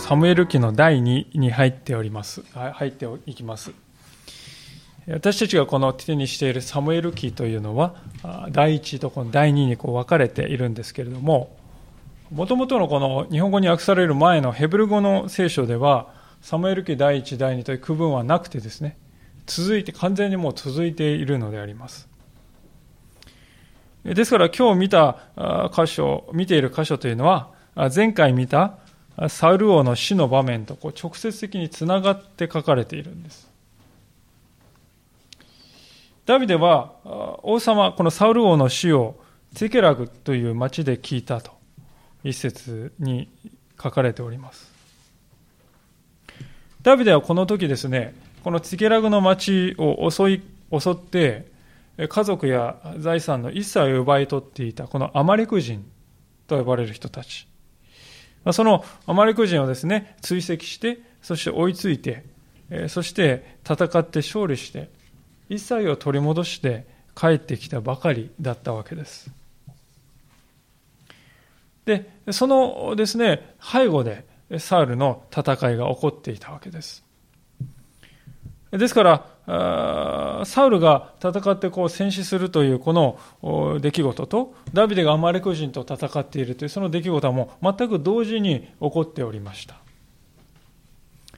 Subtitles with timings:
[0.00, 2.42] サムエル記の第2に入っております。
[2.52, 3.70] 入っていきます。
[5.06, 7.94] 私たちがこの手にしているサムエル記というのは
[8.50, 11.56] 第1とこの第2にこう分かれているんですけれども
[12.32, 18.98] もともとのこの日本語に訳される前のヘブル語の聖書ではサムエル記第1第2という区分はなくてですね
[19.46, 22.08] 続いて完全にもう続いているのであります。
[24.04, 25.18] ですから今日見た
[25.74, 27.50] 箇所見ている箇所というのは
[27.94, 28.78] 前回見た
[29.28, 33.50] サウル王の死の場面とこう直接的につながって書かれているんです。
[36.26, 36.92] ダビデは
[37.42, 39.16] 王様、このサウル王の死を
[39.54, 41.50] ツケラグという町で聞いたと
[42.22, 43.28] 一節に
[43.82, 44.70] 書かれております。
[46.82, 50.42] ダビデはこの時ですね、このツケラグの町を襲い、
[50.78, 51.50] 襲って、
[52.08, 55.84] 家族や財産の一切を奪い取っていたこのアマレク人
[56.46, 57.49] と呼ばれる人たち。
[58.52, 62.24] そのアマレク人をですね、追跡して、そして追いついて、
[62.88, 64.88] そして戦って勝利して、
[65.48, 69.30] 一切を取り戻して帰ってきたばかりだったわけです。
[71.84, 74.24] で、そのですね、背後で
[74.58, 77.04] サウルの戦いが起こっていたわけです。
[78.70, 89.74] ですから、サウルが戦ってこう戦死するというこの出来事と、ダビデがアマレク人と戦っているというその出来事はもう全く同時に起こっておりました。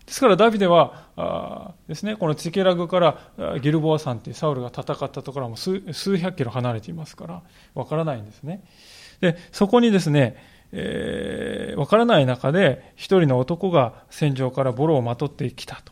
[0.05, 7.43] ですからダビデはですね、このチケラグからギルボア山というサウルが戦ったところはもう数百キロ離れていますから、
[7.75, 8.63] わからないんですね。
[9.23, 10.37] で、そこにですね、
[10.73, 15.92] えー、からない中で一人の男が戦場からボロをまとってきたと。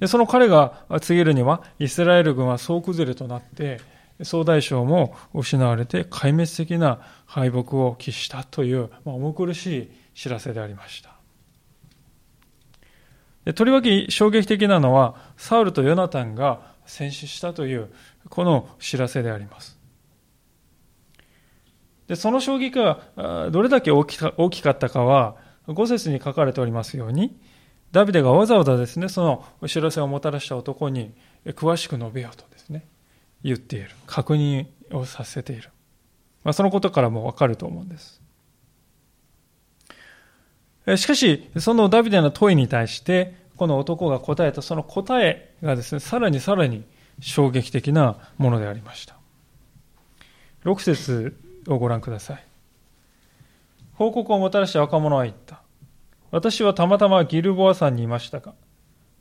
[0.00, 3.80] でその彼が告げるには、イスラエル軍は総崩れとなって、
[4.22, 11.14] 総大将も失われて壊滅的な敗北を喫したという、まあ、重苦しい知らせでありました。
[13.44, 17.90] でとりわけ衝撃的なのは、サウルとヨナタンが戦死したという、
[18.30, 19.78] この知らせであります。
[22.06, 25.36] でその衝撃がどれだけ大きか大きかったかは、
[25.68, 27.38] 5節に書かれておりますように、
[27.92, 31.12] ダビデがわざわざですね、そのお知らせをもたらした男に
[31.46, 32.86] 詳しく述べようとですね、
[33.42, 33.90] 言っている。
[34.06, 35.70] 確認をさせている。
[36.44, 38.20] まあ、そのことからもわかると思うんです。
[40.96, 46.84] しかし、そのダビデの問いに対して、この男が答えたその答えがですね、さらにさらに
[47.20, 49.16] 衝撃的なものでありました。
[50.64, 51.36] 6節
[51.68, 52.44] をご覧ください。
[53.94, 55.34] 報告をもたらした若者は言。
[56.30, 58.54] 私はたまたまギルボア山にいましたが、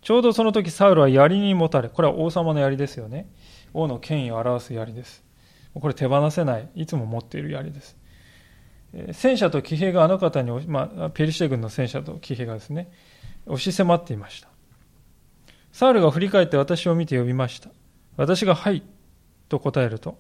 [0.02, 3.30] ちょうどその時サウルは槍に持たれ、これは王様の槍ですよね。
[3.74, 5.24] 王の権威を表す槍です。
[5.74, 7.98] これ手放せない、いつも持っている槍です。
[9.12, 12.92] 戦車と騎兵があの方に、まあ、ペリシテ軍の戦車と騎兵がですね、
[13.46, 14.50] 押し迫っていました。
[15.72, 17.70] サウルが振り返って私を見て呼びました。
[18.18, 18.84] 私がはい
[19.48, 20.20] と答えると、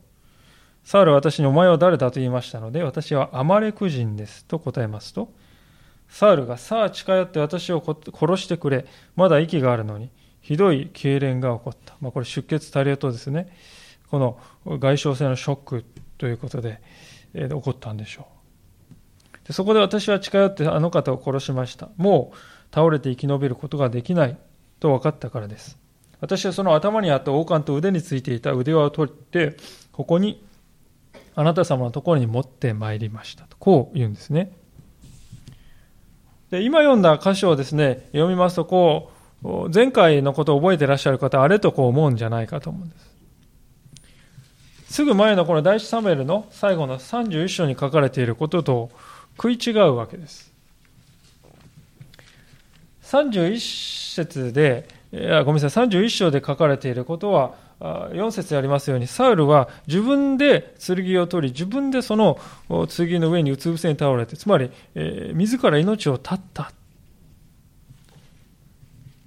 [0.84, 5.34] サウルは私にお前は誰だと言いましたので、私はアマレク人ですと答えますと、
[6.10, 10.10] サウルがさあ近寄って私を殺してくれ、まだ息があるのに、
[10.42, 11.96] ひどい痙攣が起こった。
[12.02, 13.56] まあ、これ出血多量とですね、
[14.10, 15.86] この外傷性のショック
[16.18, 16.82] ということで、
[17.34, 18.28] えー、起こったんでしょ
[19.44, 19.54] うで。
[19.54, 21.90] そこで私は近寄ってあの方を殺しました。
[21.98, 22.38] もう
[22.74, 24.38] 倒れて生き延びることができない
[24.80, 25.78] と分かったからです。
[26.22, 29.56] 私はその頭にあった王冠と腕についていた腕輪を取って、
[29.92, 30.44] ここに
[31.36, 33.56] あなた様のところに持ってまいりましたと。
[33.58, 34.52] こう言うんですね。
[36.52, 39.12] で今読んだ箇所をですね、読みますと、こ
[39.44, 43.10] う、前回のことを覚えていらっしゃる方、あれとこう思うんじゃないかと思うんです。
[44.96, 48.90] すぐ前のこの第一サムエルの最後の31章に書かれていることと
[49.38, 50.52] 食い違うわけです。
[53.04, 54.88] 31節で、
[55.46, 62.38] ごめんなさい、31章で書かれていることは、4節にありますように、サウルは自分で剣を取り、自分でその
[62.88, 66.72] 剣の上にうつ伏せに倒れて、つまり、えー、自ら命を絶った。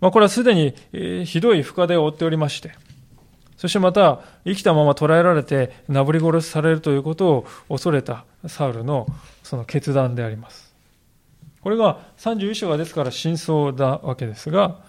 [0.01, 2.73] まあ、これはすでに、えー、ひどい深手を負っておりまして、
[3.57, 9.07] そしてまた、生きたまま捕らえられて、なぶり殺されるということを恐れたサウルの
[9.45, 10.75] その決断であります。
[11.63, 14.81] これが31章がですから真相なわけですが、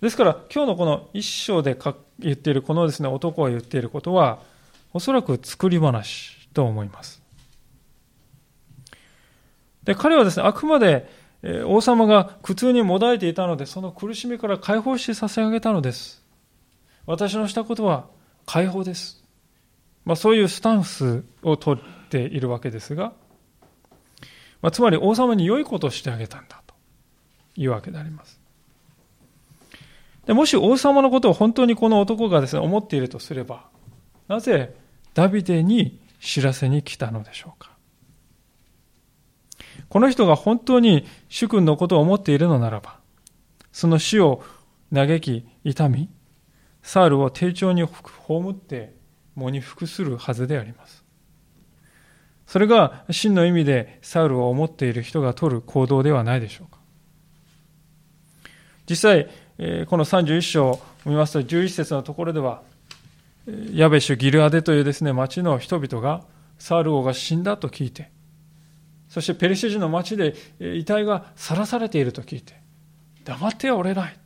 [0.00, 1.76] ですから今日のこの一章で
[2.18, 4.40] 言っているこのですね男が言っていることは
[4.92, 7.22] おそらく作り話と思います。
[9.84, 11.08] で彼はですねあくまで
[11.66, 16.24] 王様が苦痛にもだえていたのでその苦しみから解放してさせ上げたのです。
[17.06, 18.06] 私のしたことは
[18.46, 19.24] 解放です。
[20.04, 21.78] まあ、そういうスタンスをとっ
[22.08, 23.12] ているわけですが
[24.60, 26.74] まあ、つまり王様に良いことをしてあげたんだと
[27.56, 28.37] いうわけであります。
[30.28, 33.64] でもし王様のことを本当にこの男がですね、思っているとすれば、
[34.28, 34.74] なぜ
[35.14, 37.70] ダビデに知らせに来たのでしょうか？
[39.88, 42.98] この人が本当に主君のことを思っているのならば、
[43.72, 44.42] その死を
[44.92, 46.10] 嘆き、痛み、
[46.82, 48.92] サールを丁重に葬って
[49.34, 51.04] 喪に服するはずであります。
[52.46, 56.80] それが真の意味でサウルを思っている人が取る行動ではないでしょうか？
[58.90, 62.62] 実際、この31章を見ますと11節のところでは、
[63.72, 66.22] ヤベシュ・ギルアデというですね、町の人々が
[66.58, 68.10] サウル王が死んだと聞いて、
[69.08, 72.54] そしてペリシ人の町で遺体が晒されていると聞いて、
[73.24, 74.16] 黙ってはおれない。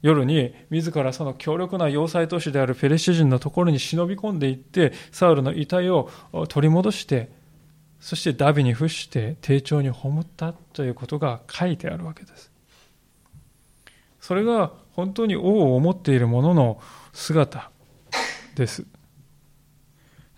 [0.00, 6.08] 夜に自らその強力な要塞都市であるペレシ人のところに忍び込んでいってサウルの遺体を
[6.48, 7.32] 取り戻して
[7.98, 12.52] そしてダビに伏して丁重に葬ったということが書いてあるわけです
[14.28, 16.80] それが本当に王を思っている者のの
[17.14, 17.70] 姿
[18.56, 18.84] です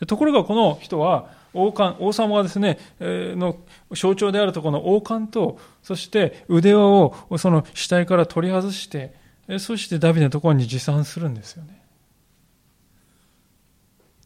[0.06, 3.56] ところがこの人は王冠王様がですね、え、の
[3.90, 9.12] 象徴であるとこの王冠とそして腕輪をその死体から取り外して
[9.58, 11.82] そしてダビデのところに持参するんですよね。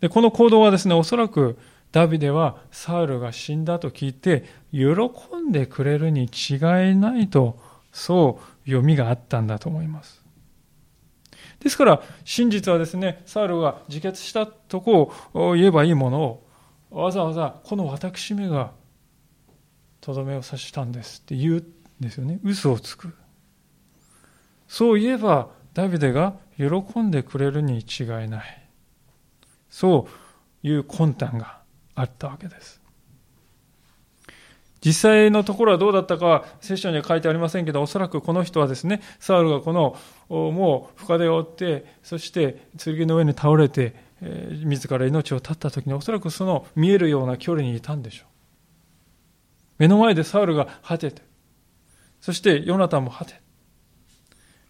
[0.02, 1.56] でこの行動はですね、おそらく
[1.90, 4.82] ダビデはサウルが死んだと聞いて喜
[5.38, 6.58] んでくれるに違い
[6.96, 7.58] ないと、
[7.93, 10.25] そう読みがあったんだと思います。
[11.61, 16.46] ですから、真実はですね、サウルが自決したとこを言えばいいものを、
[16.90, 18.72] わざわざこの私めが
[20.00, 21.64] とどめを刺したんですって言うん
[22.00, 22.38] ですよね。
[22.44, 23.14] 嘘をつく。
[24.69, 28.69] そう言えばダビデが喜んでくれるに違いない。
[29.70, 30.08] そ
[30.62, 31.62] ういう魂胆が
[31.94, 32.83] あったわけです。
[34.84, 39.96] 実際のところはどうだったかは聖書には書いてありませんけど、おそらくこの人はですね、サウルがこの、
[40.28, 43.94] もう深手を負って、そして剣の上に倒れて、
[44.64, 48.26] 自ら命を絶った時に、おそらくその見えるような距離にいたんでしょう。
[49.78, 51.22] 目の前でサウルが果てて、
[52.20, 53.40] そしてヨナタンも果て、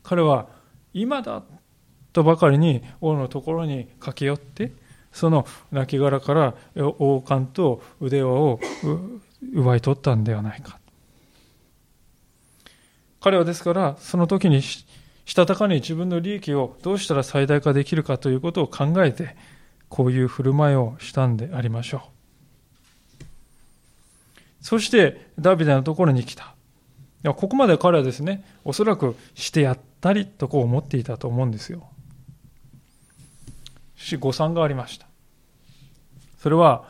[0.02, 0.48] 彼は
[0.92, 1.42] 今だ
[2.12, 4.72] とばかりに王のところに駆け寄って
[5.12, 8.60] その亡骸から王冠と腕輪を
[9.52, 10.78] 奪い取ったんではないか
[13.20, 14.84] 彼はですからその時にし
[15.34, 19.36] たたかに自分の利益をどうしたら最大化できるかということを考えて
[19.88, 22.02] こういう振る舞いをしたんでありましょ
[23.20, 23.24] う
[24.60, 26.54] そしてダビデのところに来た
[27.24, 31.88] いやここまで彼はですねおそらくしてやったりとこう思っていたと思うんですよ。
[33.96, 35.06] しかし誤算がありました。
[36.38, 36.84] それは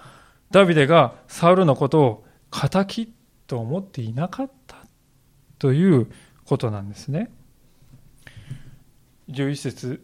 [0.50, 2.23] ダビデがサウルのことを
[2.60, 3.12] 敵
[3.46, 4.76] と思っていなかった
[5.58, 6.10] という
[6.44, 7.30] ことなんですね。
[9.30, 10.02] 11節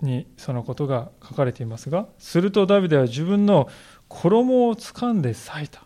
[0.00, 3.68] にそのことが書かれていますが、するとダビデは自分の
[4.08, 5.84] 衣を掴んで裂いた。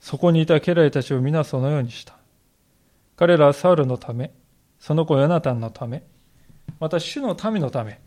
[0.00, 2.16] そこにいた家来たちを皆そのようにした。
[3.16, 4.32] 彼らはサウルのため、
[4.78, 6.04] その子ヨナタンのため、
[6.78, 8.00] また主の民のため、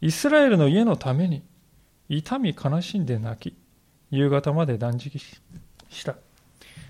[0.00, 1.42] イスラエルの家のために、
[2.08, 3.56] 痛み悲しんで泣き、
[4.12, 6.16] 夕方まで断食した。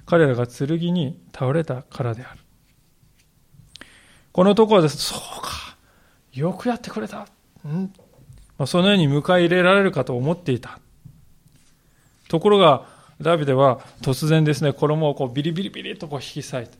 [0.04, 2.40] 彼らが剣に倒れたからである。
[4.32, 4.96] このところです。
[4.98, 5.76] そうか。
[6.32, 7.28] よくやってくれた。
[7.64, 7.92] うん
[8.58, 10.80] まあ、そのように迎え入れられるかと思っていた。
[12.28, 12.86] ところが、
[13.20, 16.70] ダビデは突然ですね、衣をこうビリビリビリとこう引き裂いて、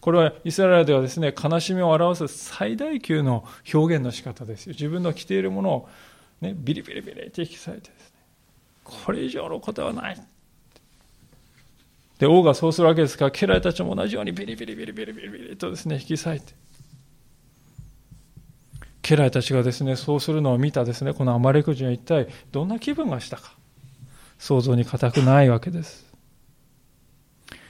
[0.00, 4.72] これはイスラエルではですね、悲しみを表す最大級の表現の仕方ですよ。
[4.72, 5.88] 自分の着ているものを、
[6.42, 8.15] ね、ビリビリビリって引き裂いてですね、
[8.86, 10.16] これ以上のことはない。
[12.18, 16.54] で、王がそうするわけですから、家来たちも同じようにビリビリビリビリビリビリとですね、引き裂いて。
[19.02, 23.52] 家来たちがですね、そうするのを見たですね、このアマレク人は一体どんな気分がしたか。
[24.38, 26.06] 想像に難くないわけです。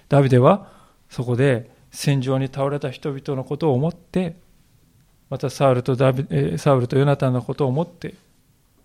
[0.08, 0.70] ダビデは
[1.08, 4.36] そこで戦場に倒れた人々のことを思って、
[5.28, 8.14] またサウルとダビサウルとヨナタンのことを思って、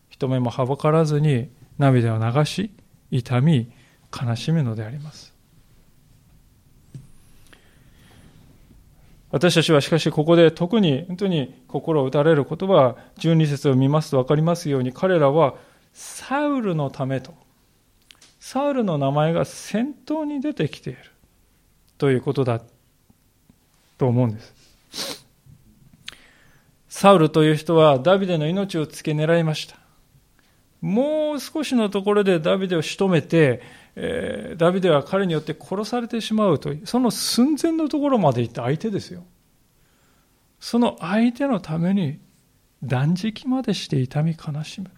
[0.09, 1.49] 人目もはばからずに
[1.81, 2.71] 涙を流し、
[3.09, 3.71] 痛み、
[4.11, 5.33] 悲しむのであります。
[9.31, 15.55] 私たちはしかしここで特に本当に心を打たれる言葉は12節を見ますと分かりますように彼らは
[15.93, 17.33] サウルのためと
[18.41, 20.99] サウルの名前が先頭に出てきている
[21.97, 22.61] ということだ
[23.97, 25.25] と思うんです。
[26.89, 29.80] サウルという人はダビデの命を付け狙いました。
[30.81, 33.61] もう少しのところでダビデを仕留めて、
[33.95, 39.23] えー、ダビデは彼によって殺されてしまうという、その寸前のところまで行った相手ですよ。
[40.59, 42.19] その相手のために
[42.83, 44.89] 断食までして痛み悲しむ。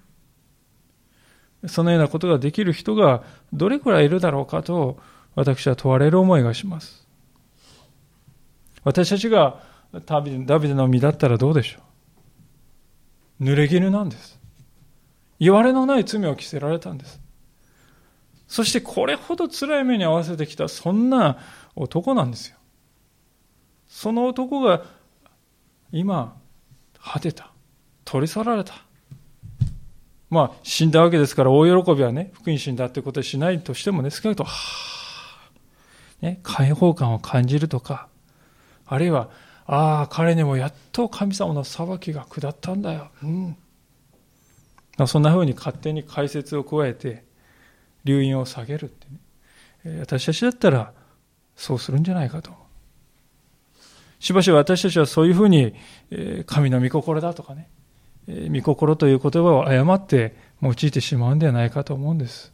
[1.67, 3.23] そのようなことができる人が
[3.53, 4.99] どれくらいいるだろうかと
[5.35, 7.07] 私は問われる思いがします。
[8.83, 9.63] 私たちが
[10.05, 11.79] ダビデの身だったらどうでしょ
[13.39, 14.42] う濡れ衣なんです。
[15.39, 17.21] 言われのない罪を着せられたんです。
[18.47, 21.37] そしてこれほど辛い目に遭わせてきたそんな
[21.75, 22.57] 男なんですよ。
[23.87, 24.83] その男が
[25.91, 26.35] 今
[26.99, 27.51] 果てた。
[28.05, 28.73] 取り去られた。
[30.29, 34.49] まあ死んだわけですから大喜びはね、福音死んだってことはしないとしてもね、少なくとも、
[36.21, 38.07] ね、解放感を感じるとか、
[38.85, 39.29] あるいは、
[39.65, 43.09] ああ、彼にもやっと神様の裁きが下ったんだよ。
[43.23, 43.57] うん。
[45.07, 47.23] そんなふうに勝手に解説を加えて、
[48.03, 49.99] 留飲を下げるってね。
[49.99, 50.93] 私たちだったら、
[51.55, 52.51] そうするんじゃないかと。
[54.19, 55.73] しばしば私たちはそういうふうに、
[56.45, 57.69] 神の御心だとかね、
[58.27, 62.53] 御心という言葉を誤って用いてしまうんではないかと思うんです。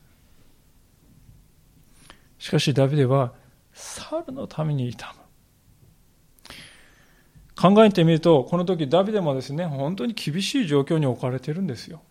[2.40, 3.34] しかしダビデは、
[3.74, 5.20] サルのために痛む。
[7.56, 12.02] 考えてみると、この時ダビデもですね、本当に厳しい状況に置かれてるんですよ。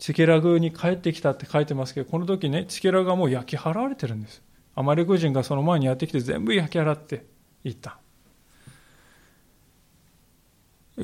[0.00, 4.42] チケラグに帰ってきたって書いてますけど、この時ね、チケラグはもう焼き払われてるんです。
[4.74, 7.26] アマレク人がその前にやってきて全部焼き払って
[7.64, 7.98] いった。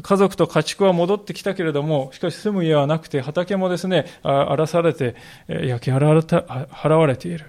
[0.03, 5.15] 家族と家畜は戻ってきたけれども、しかし住む家はなくて、畑もですね、荒らされて、
[5.47, 7.47] 焼き払われている。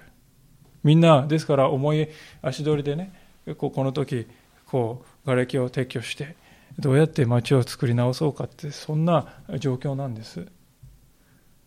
[0.84, 2.08] みんな、ですから重い
[2.42, 3.12] 足取りでね、
[3.56, 4.26] この時、
[4.66, 6.36] こう、瓦礫を撤去して、
[6.78, 9.26] どうやって町を作り直そうかって、そんな
[9.58, 10.46] 状況なんです。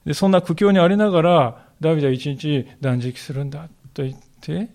[0.06, 4.70] で、そんな苦境にありながら、ダビデは一日断食するんだと言って、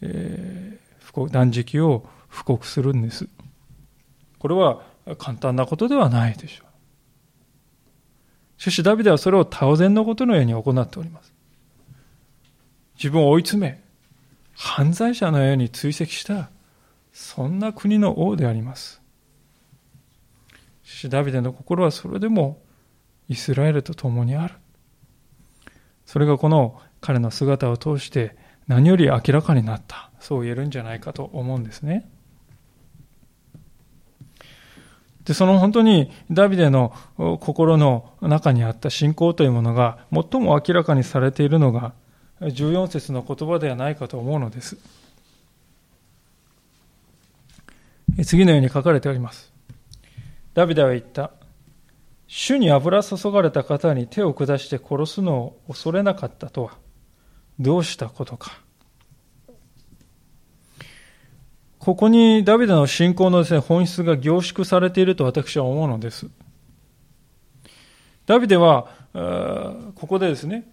[0.00, 3.28] えー、断食を布告するんです。
[4.38, 4.82] これは
[5.18, 8.60] 簡単なことではないでしょう。
[8.60, 11.32] しかしダビデはそれを当然のことのように行っております。
[12.96, 13.82] 自分を追い詰め、
[14.54, 16.50] 犯罪者のように追跡した、
[17.12, 19.00] そんな国の王であります。
[20.82, 22.62] しかしダビデの心はそれでも
[23.28, 24.54] イスラエルと共にある。
[26.06, 30.10] それがこの彼の姿を通して何より明らかになった。
[30.20, 32.08] そう言えるんじゃないかと思うんですね。
[35.24, 36.94] で、その本当にダビデの
[37.40, 41.92] 心の中にあった信仰というものが最も明らかにされているのが
[42.40, 44.76] 14節の言葉ではないかと思うのです。
[48.24, 49.52] 次のように書かれております。
[50.52, 51.32] ダビデは言った。
[52.26, 56.78] 主に油注がれた方に手を下して殺すのを恐れなかったとは、
[57.58, 58.58] どうしたことか。
[61.78, 66.28] ここにダビデの信仰のですね、本質が凝縮されていると私は思うのです。
[68.24, 68.88] ダビデは、
[69.94, 70.66] ここでですね、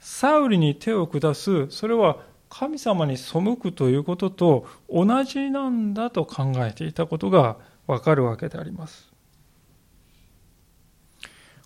[0.00, 2.18] サウリに手を下す、それは
[2.48, 7.56] 神様に背くということと同じなんだと考えていたことが
[7.86, 9.09] わかるわけであります。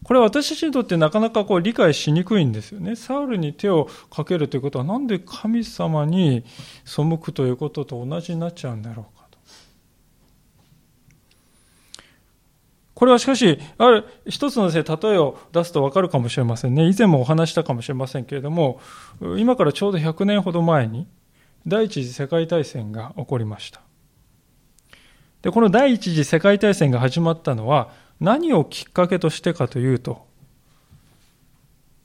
[0.04, 2.94] これは私たちにとってなかなかこう理解しにくいんですよね。
[2.94, 6.44] サウルに手をかけるということはなんで神様に
[6.84, 9.38] 背くということと同じになっちゃうんだろうかと。
[12.92, 16.86] これはしかし、ある一つの、例えを出すとわかるかもしれませんね。
[16.86, 18.80] 以前もお話したかもしれませんけれども、
[19.38, 21.08] 今からちょうど100年ほど前に
[21.66, 23.80] 第一次世界大戦が起こりました。
[25.40, 30.26] で、この第一次世界大戦が始まったのは、何をきっかけとしてかというと、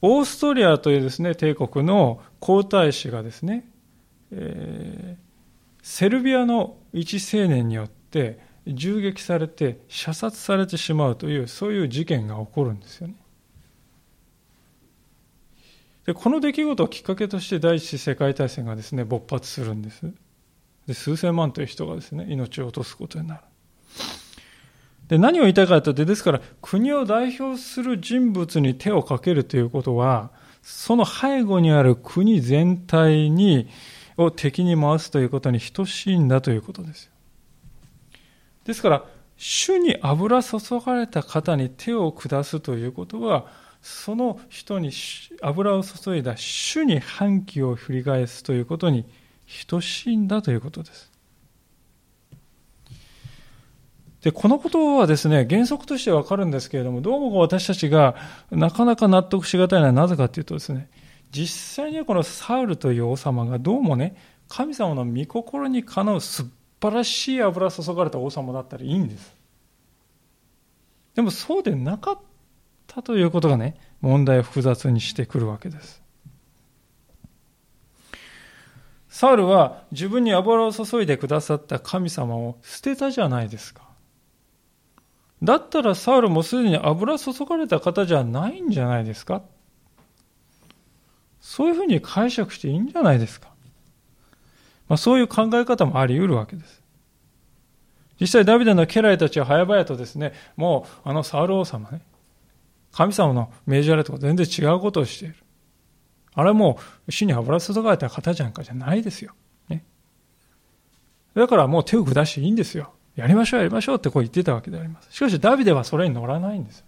[0.01, 3.65] オーストリアというですね、帝国の皇太子がですね、
[4.31, 5.23] えー、
[5.81, 13.15] セルビアの一青年によって銃撃されて射殺されてしまうという、そういう事件が起こるんですよね。
[16.05, 20.01] でこの出来事をきっかけとして第一次世界大戦がですね、勃発するんです。
[20.85, 23.41] で数千万という人がですね、命を落とすことになる。
[25.09, 30.29] で、何を言いたいかというと、ですから、国を代表する人物に手をかけるということは、
[30.61, 33.67] その背後にある国全体に、
[34.17, 37.09] を敵に回すということに等しいんだということです
[38.65, 39.05] ですから、
[39.37, 43.47] 主に油注がれた方に手を下すということは、
[43.81, 44.91] その人に
[45.41, 49.05] 油を注いだ主に反旗を振り返すということに
[49.67, 51.08] 等しいんだということです。
[54.21, 58.15] で、このことはですね、原則としてわかるんですけれども、どうも私たちが
[58.51, 60.89] なかなか納得しがたいのはなぜかというとですね、
[61.31, 64.17] 実際にはこのサウルという王様がどうもね、
[64.49, 66.45] 神様の御心にかなう素
[66.81, 69.33] 晴らしい油注がれた王様だったらいいんです。
[71.15, 72.19] でもそうでなかっ
[72.87, 76.01] たということがね、問題を複雑にしてくるわけです。
[79.07, 83.88] サウルは自分に油を注いでくださった神様を捨てたじゃないですか。
[85.41, 89.41] だったらサウルもすでに油注がれた方じゃないんじゃないですか？
[91.39, 93.49] そういうふうに解釈していいんじゃないですか？
[94.89, 96.83] まあ、そういう考え方もあり得るわけです。
[98.19, 102.01] 実際ダビデの家来たちは早々とですね、もうあのサウル王様ね、
[102.91, 105.35] 神様の命じられたこと全然違うことをしている。
[106.33, 109.33] あれはもう死に油注がれた方じゃんかじゃないですよ。
[109.69, 109.85] ね。
[111.33, 112.93] だからもう手を下していいんですよ。
[113.19, 115.11] やりましょうやりましょうってこう言ってたわけであります。
[115.11, 116.83] しかしダビデはそれに乗らないんです。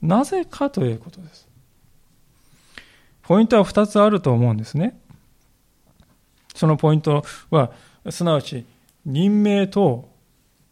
[0.00, 1.48] なぜかということです。
[3.22, 4.98] ポイントは2つあると思うんですね。
[6.54, 7.72] そのポイントは、
[8.10, 8.64] すなわち
[9.04, 10.08] 任命と、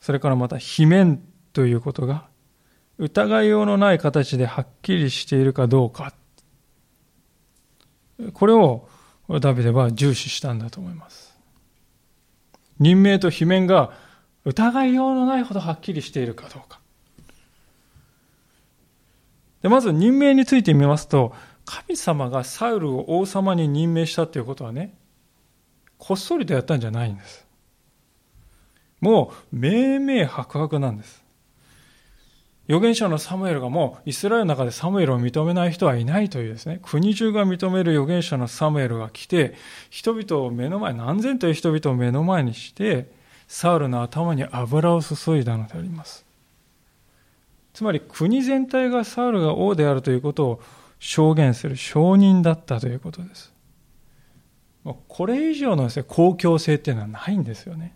[0.00, 1.22] それからまた罷免
[1.52, 2.26] ということが
[2.98, 6.14] 疑いようのない形ではっきりしているかどうか。
[8.32, 8.88] これを
[9.40, 11.36] ダビデは重視したんだと思います。
[12.78, 13.92] 任命と罷免が
[14.44, 16.80] 疑いようのないほどはっきりしているかどうか。
[19.62, 21.32] でまず任命についてみますと、
[21.64, 24.94] 神様がサウルを王様に任命したということはね、
[25.98, 27.46] こっそりとやったんじゃないんです。
[29.00, 31.22] もう、明々白々なんです。
[32.68, 39.54] 預言者のサムエルがもうイスラエルの中でサムエルを認めない人はいないというですね、国中が認める預言者のサムエルが来て、
[39.90, 43.10] 人々を目の前、何千という人々を目の前にして、
[43.54, 46.24] サウルの頭に油を注いだのであります。
[47.74, 50.60] つまり国全体がサウルが王であるということを
[50.98, 53.52] 証言する証人だったということです。
[55.06, 57.94] これ以上のですね、公共性っていうのはないんですよね。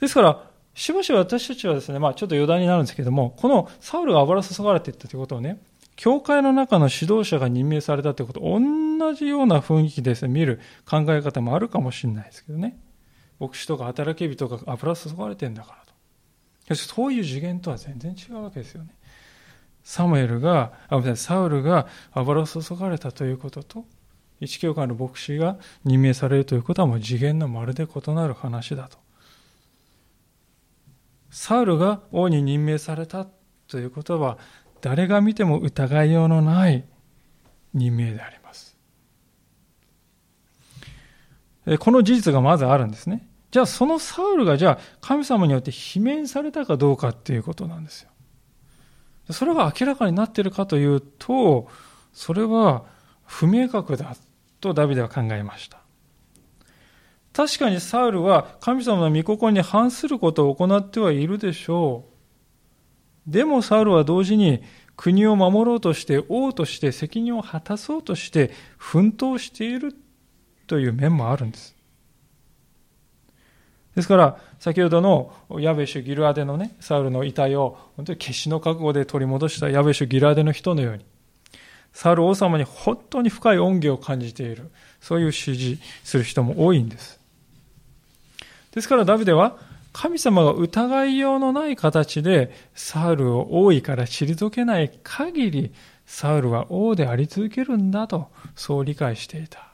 [0.00, 5.60] ですから、しばしば私たちはですね、まあちょっと余談になるんですけども、このサウルが油注がれていったということをね、
[5.96, 8.58] 教会の中の指導者が任命されたということ、同
[8.98, 12.78] 同じような雰囲気で、見る考え方もあるかもしれないですけどね。
[13.38, 15.76] 牧師とか働き人が油注がれてんだか
[16.68, 16.74] らと。
[16.74, 18.90] そういう次元とは全然違うわけですよね。
[19.84, 23.84] サムエルが、あ、サウルが油注がれたということと、
[24.40, 28.98] 一教会の牧師が任命されるということはもう次元のまるで異なる話だと。
[31.30, 33.26] サウルが王に任命された
[33.66, 34.38] ということは、
[34.80, 36.84] 誰が見ても疑いようのない
[37.74, 38.76] 任命であります。
[41.76, 43.28] この事実がまずあるんですね。
[43.50, 48.10] じゃあそのサウルがじゃあ神様によって罷免されたかどうかっていうことなんですよ。
[49.30, 51.68] それが明らかになっているかというと、
[52.12, 52.84] それは
[53.24, 54.16] 不明確だ
[54.60, 55.78] とダビデは考えました。
[57.32, 62.06] 確かにサウルは神様の御心に反することを行ってはいるでしょ
[63.26, 63.30] う。
[63.30, 64.62] でもサウルは同時に
[64.96, 69.94] 国を守ろうとして王として責任を果たそうとして奮闘している
[70.68, 71.74] という面もあるんです。
[73.96, 81.04] ですから、先ほどのヤベシュ・ギルアデのね、サウルの遺体を本当に決死の覚悟で取り戻したヤベシュ・ギルアデの人のように、
[81.92, 87.18] サウル王様に本当に深い恩義を感じている、そういう支持する人も多いんです。
[88.70, 89.58] ですからダビデは、
[89.92, 95.74] 神様が疑いようのない形でサウルを王位から退けない限り、
[96.06, 99.67] サウルは王であり続けるんだと、そう理解していた。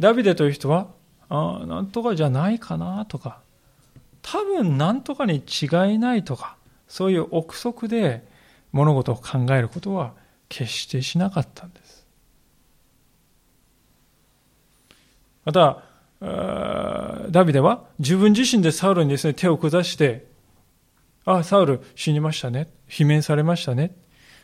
[0.00, 0.88] ダビデという人は、
[1.28, 3.40] ああなんとかじゃないかなとか、
[4.22, 6.56] 多分なんとかに違いないとか、
[6.86, 8.26] そういう憶測で
[8.72, 10.12] 物事を考えることは
[10.48, 12.06] 決してしなかったんです。
[15.44, 15.82] また、
[16.20, 20.26] ダビデは自分自身でサウルにですね、手を下して、
[21.24, 22.68] あ、サウル死にましたね。
[22.88, 23.94] 罷免されましたね。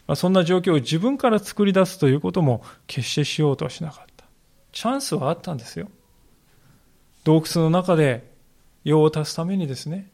[0.06, 4.13] まあ、そんな状況を自分から作り出すということも決してしようとはしなかった。
[4.74, 5.88] チャンスはあったんですよ。
[7.22, 8.30] 洞窟の中で
[8.82, 10.10] 用を足すためにですね、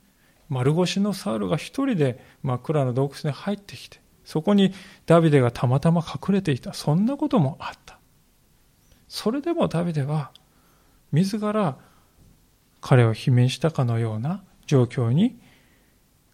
[0.50, 4.72] 丸腰のサウルが一人で真っ暗な洞窟に入ってきて、そこに
[5.06, 6.74] ダビデがたまたま隠れていた。
[6.74, 7.98] そんなこともあった。
[9.08, 10.30] それでもダビデは
[11.10, 11.78] 自ら
[12.82, 15.40] 彼を罷免したかのような状況に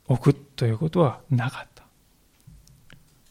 [0.09, 1.85] 置くということはなかった。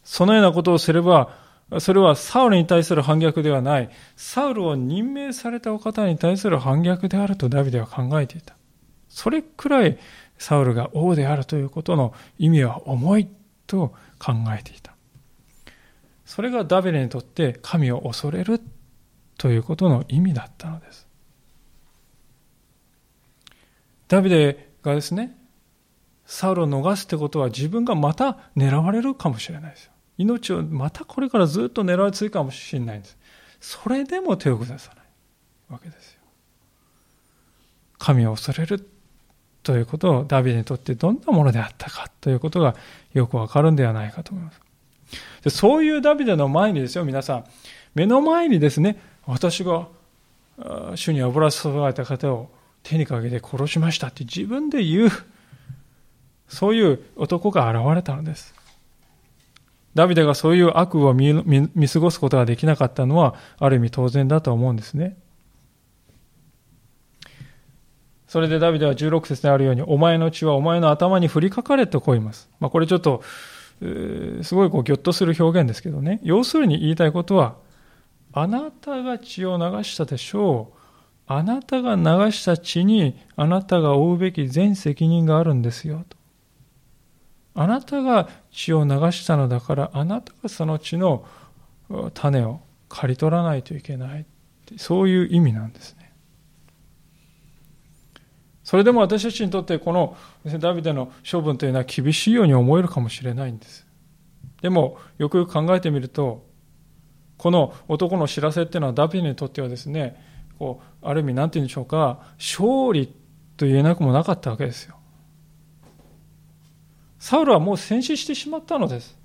[0.06, 1.45] そのようなことをすれば、
[1.80, 8.56] それはサウルに対する反逆ではない、サウルを任命されたお方に対する反逆であるとダビデは考えていた。
[9.10, 9.98] それくらい
[10.38, 13.28] サウルが王であるということの意味は重い
[13.66, 14.94] と考えていた。
[16.26, 18.60] それがダビデにとって神を恐れる
[19.38, 21.08] ということの意味だったのです。
[24.08, 25.36] ダビデがですね、
[26.26, 29.95] サウルを逃すってことは自分がまた狙われるかもしれないですよ。
[30.18, 33.18] 命をまたこれからずっと狙われ続くかもしれないんです。
[33.60, 35.06] それでも手を下さない
[35.70, 36.22] わけですよ。
[37.98, 38.88] 神を恐れる
[39.64, 42.76] ということをダビデにとってどんなものであったかということが
[43.14, 44.62] よくわかるんではないかと思います。
[45.44, 47.46] でそういうダビデの前にですよ、皆さん。
[47.94, 49.88] 目の前にですね、私が
[50.96, 52.50] 主に油注がれた方を
[52.84, 55.10] 手にかけて殺しましたって自分で言う、
[56.48, 58.55] そういう男が現れたのです。
[59.96, 61.34] ダビデがそういう悪を見
[61.88, 65.18] 過ごすことができなかったのは、ある意味当然だと思うんですね。
[68.28, 72.50] それでダビデは16節にあるように、お前の血はお前の頭に降りかかれとこう言います。
[72.60, 73.24] まあ、これちょっと、
[73.80, 76.20] すごいこうギョッとする表現ですけどね。
[76.24, 77.56] 要するに言いたいことは、
[78.34, 80.78] あなたが血を流したでしょう。
[81.28, 86.18] あなたが流した血にあなたが負うべき全責任があるんですよと。
[87.56, 91.26] あなたが血を流したのだからあなたがその血の
[92.14, 94.26] 種を刈り取らないといけない
[94.78, 96.12] そういう意味なんですね。
[98.64, 100.18] それでも私たちにとってこの
[100.60, 103.86] ダビデの処分というのは厳しいように思えるかもしれないんです。
[104.62, 106.46] でもよくよく考えてみると
[107.38, 110.20] この男の知らせっていうのはダビデにとってはですね
[110.58, 113.08] こうある意味何て言うんでしょうか勝利
[113.56, 114.98] と言えなくもなかったわけですよ
[117.26, 119.18] サウルはもう戦死してしまったのです。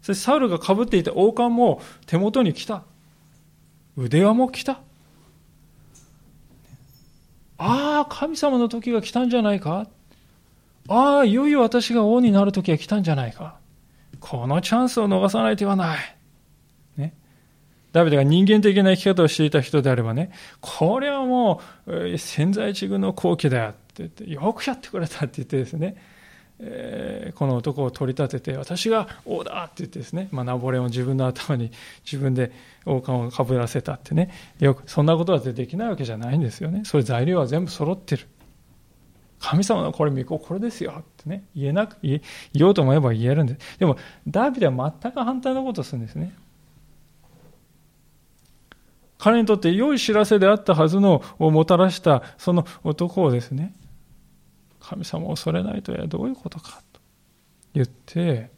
[0.00, 2.84] そしてサウルがかぶっていた王冠も手元に来た。
[3.98, 4.80] 腕輪も来た。
[7.58, 9.88] ああ神様の時が来たんじゃないか。
[10.88, 13.58] ああいよいよ私が王になる時が来たんじゃないか。
[14.18, 15.98] このチャンスを逃さない手はない。
[16.96, 17.12] ね。
[17.92, 26.09] ダビデが人間的な生き方をしていた人であればね、これはもう潜在地軍の好機だよって言って、よくやってくれたって言ってですね、
[26.62, 31.70] え、この男を取り立てて、私が王だって言ってですね、まあ、ナポレオン自分の頭に
[32.04, 32.52] 自分で
[32.84, 36.82] 王冠をかぶらせたってね、よく、そんなことはできないわけじゃないんですよね。
[36.84, 38.26] それ材料は全部揃ってる。
[39.38, 42.20] 神様のこれ、御子これですよってね、言えなく、言
[42.62, 43.78] おうと思えば言えるんです。
[43.78, 43.96] でも、
[44.28, 46.34] ダービデは全く反対のことをするんですね。
[49.20, 53.74] 彼にとって良い知らせであったはずのをもたらしたその男をですね、
[54.90, 57.00] 神様を恐れないとはどういうことかと
[57.74, 58.50] 言って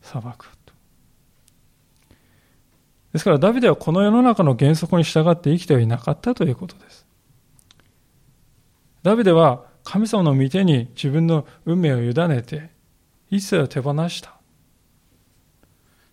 [0.00, 0.72] 裁くと。
[3.12, 7.04] ですからダビデはこの世の中の原則に従って生きてはいなかったということです。
[9.02, 12.70] ダビデは神様の御手に自分の運命を委ねて
[13.28, 14.36] 一切を手放した。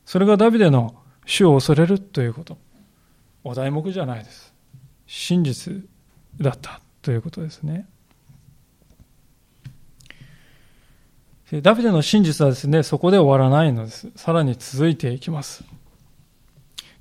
[0.04, 0.96] それがダビデの
[1.28, 2.58] 主を恐れるということ。
[3.44, 4.52] お題目じゃないです。
[5.06, 5.84] 真実
[6.40, 7.88] だったということですね。
[11.60, 14.10] ダビデの真実はですね、そこで終わらないのです。
[14.16, 15.66] さらに続いていきます。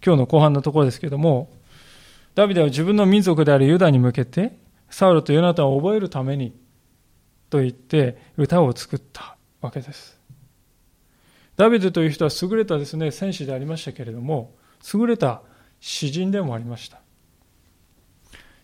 [0.05, 1.51] 今日の後半のところですけれども、
[2.35, 4.59] ダビデは自分の民族であるユダに向けて、
[4.89, 6.53] サウルとヨナタンを覚えるために、
[7.49, 10.19] と言って歌を作ったわけです。
[11.57, 14.55] ダビデという人は優れたですね、戦士でありましたけれども、
[14.93, 15.43] 優れた
[15.81, 17.01] 詩人でもありました。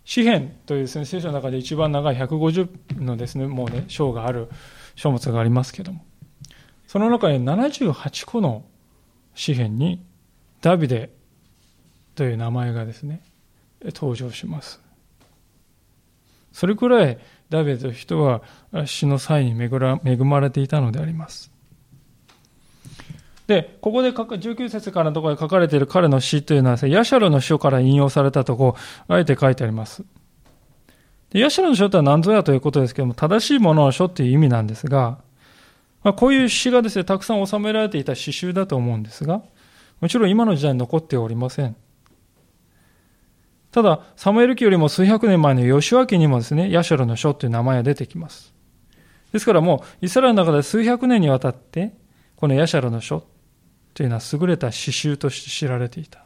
[0.05, 4.49] 詩篇というですね、聖書の中で一番長い150のですね、もうね、章がある
[4.97, 6.05] 書物がありますけども、
[6.89, 8.65] その中に78個の
[9.35, 10.03] 詩篇に
[10.61, 11.11] ダビデ
[12.15, 13.23] という名前がですね、
[13.85, 14.81] 登場します。
[16.53, 17.19] それくらい
[17.51, 18.43] ダビデという人は
[18.87, 19.69] 死の際に恵
[20.17, 21.53] まれていたのであります。
[23.47, 28.75] で、ここで19節からのところで書かれている彼の詩というのは、ヤシャルの書から引用されたとこ
[29.07, 30.03] あえて書いてあります。
[31.37, 35.19] でヤシャルの書とは何ぞやということですけども、正しいものの書っていう意味なんですが、
[36.03, 39.43] まあ、こういう詩がですね、たくさん収められていた詩集だと思うんですが、
[40.01, 41.77] もちろん今の時代に残っておりません。
[43.71, 48.55] ただ、サムエル記よりも数百年前の吉脇にもですね、ヤシャルの書という名前が出てきます。
[49.31, 51.93] ですからもう、イスラエルの中で数百年にわたって、
[52.37, 53.27] このヤシャルの書
[53.93, 56.25] というのは優れた詩集として知られていた。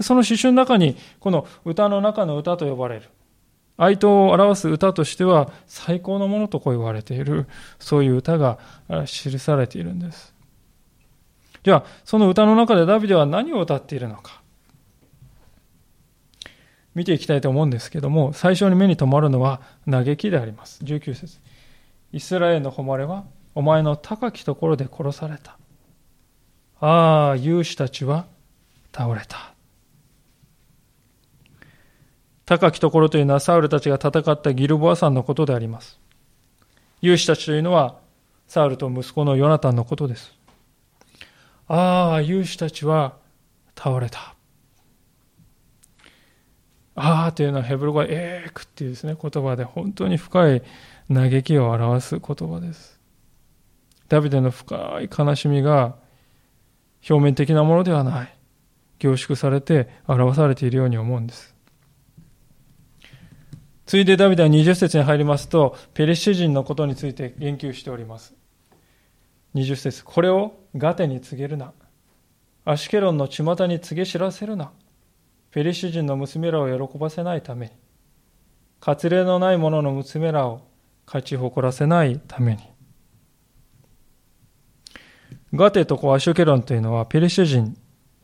[0.00, 3.08] その詩集の中に、この歌の中の歌と呼ばれる、
[3.78, 7.46] 哀悼を表す歌としては最高のものとこう言われている、
[7.78, 8.58] そういう歌が
[9.06, 10.34] 記されているんです。
[11.62, 14.40] じゃあ、その歌の中でダビデは何を歌っているのか。
[16.94, 19.60] 見ていきたいと思うんですけども、最初に目に留まるのは
[19.90, 20.82] 嘆きであります。
[20.84, 21.40] 19節
[22.12, 25.58] イスラエルの誉れは、お前の高きところで殺された。
[26.80, 28.26] ああ、勇士たちは
[28.94, 29.55] 倒れた。
[32.46, 35.98] 高きところというのはサウルたちが戦ったギルボア山のことであります。
[37.02, 37.96] 勇士たちというのは
[38.46, 40.32] サウルと息子のヨナタンのことです。
[41.66, 43.16] ああ、勇士たちは
[43.76, 44.36] 倒れた。
[46.94, 50.62] ああというのはヘブル語はエークっていうですね、言葉で本当に深い
[51.12, 53.00] 嘆きを表す言葉です。
[54.08, 55.96] ダビデの深い悲しみが
[57.10, 58.36] 表面的なものではない。
[59.00, 61.55] 凝縮されて表されているように思うんです。
[63.86, 68.34] ついでダビデは20節に入りますと、ペリシュ人のことについて言及しております。
[69.54, 71.72] 20節これをガテに告げるな。
[72.64, 74.72] アシュケロンの巷に告げ知らせるな。
[75.52, 77.72] ペリシュ人の娘らを喜ばせないために。
[78.80, 80.62] 割礼のない者の娘らを
[81.06, 82.62] 勝ち誇らせないために。
[85.54, 87.76] ガテとこうアシュケロンというのはペリシュ人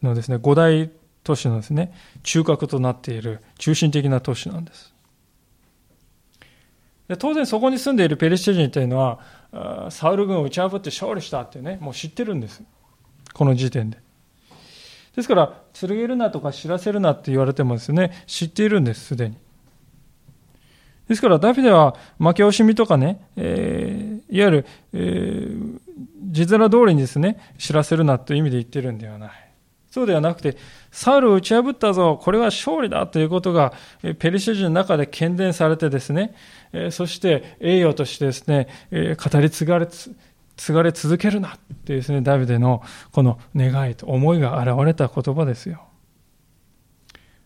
[0.02, 0.90] のですね、五大
[1.22, 1.94] 都市のですね、
[2.24, 4.92] 中核となっている中心的な都市なんです。
[7.12, 12.62] で当然そこに住んでいるペリシテ人というのは、サウル軍を打ち破って勝利したってね、もう知ってるんです。
[13.34, 13.98] この時点で。
[15.14, 19.36] ですから、告げるなとか知らせるなって言われてもですね、知っているんです、すでに。
[21.06, 25.80] ですから、ダビデは負け惜しみとかね、えー、いわゆる、えー、
[26.30, 29.30] 字面通りにですね、知らせるなという意味で言ってるんではない。
[29.92, 30.56] そうではなくて、
[30.90, 33.74] サウルを打ち破ったぞ、これは勝利だということが、
[34.18, 36.34] ペリシャ人の中で喧伝されてですね、
[36.90, 45.84] そして栄誉としてですね、語り継がれ、継がれ続けるなっていうですね、ダビデのこの願いと思いが現れた言葉ですよ。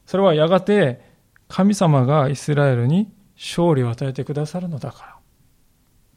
[0.07, 1.01] それはやがて
[1.49, 5.17] 神様がイスラエルに勝利を与えてくださるのだから。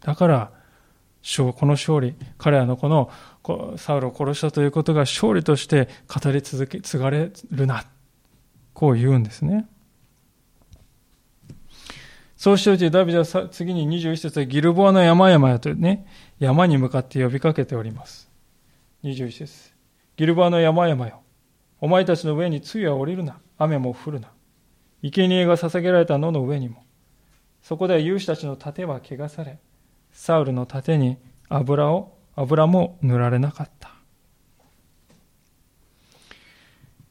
[0.02, 0.52] だから、
[1.36, 3.10] この勝利、彼らのこの
[3.78, 7.86] サウルを殺したということが勝利として語り続け、継がれるな。
[8.74, 9.68] こう言うんですね。
[12.36, 16.08] そうしておいてダビデは次に21節でギルボアの山々やとね、
[16.40, 18.30] 山に向かって呼びかけております。
[19.04, 19.74] 21節
[20.16, 21.22] ギルボアの山々よ。
[21.82, 23.40] お前たちの上に露は降りるな。
[23.58, 24.32] 雨も降るな。
[25.02, 26.84] 生贄が捧げられた野の上にも。
[27.62, 29.60] そこでは勇士たちの盾は汚され、
[30.12, 31.18] サウルの盾に
[31.50, 33.92] 油を油も塗られなかった。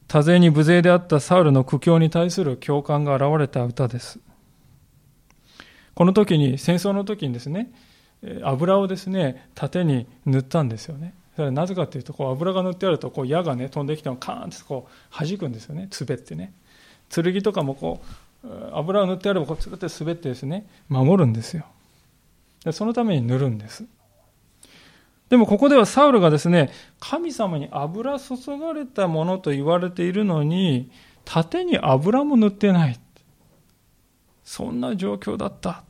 [0.07, 4.19] 多勢に無勢であったサウルの苦境に対する共感が現れた歌です。
[5.93, 7.71] この時に、戦争の時にですね、
[8.43, 11.13] 油をですね、盾に塗ったんですよね。
[11.35, 16.53] それはなぜかというと、こう油が塗ってあると、こう矢がね、飛んできてもカーンってこう弾くんですよね、滑ってね。
[17.09, 18.01] 剣とかもこ
[18.43, 21.65] う、油を塗ってあれば、こうつるって滑ってですね、守るんですよ。
[22.65, 23.85] でそのために塗るんです。
[25.29, 30.89] でもここではサウルがですね、神様に油注がれたものと言われているのに、
[31.23, 32.99] 盾に油も塗ってない。
[34.43, 35.83] そんな状況だった。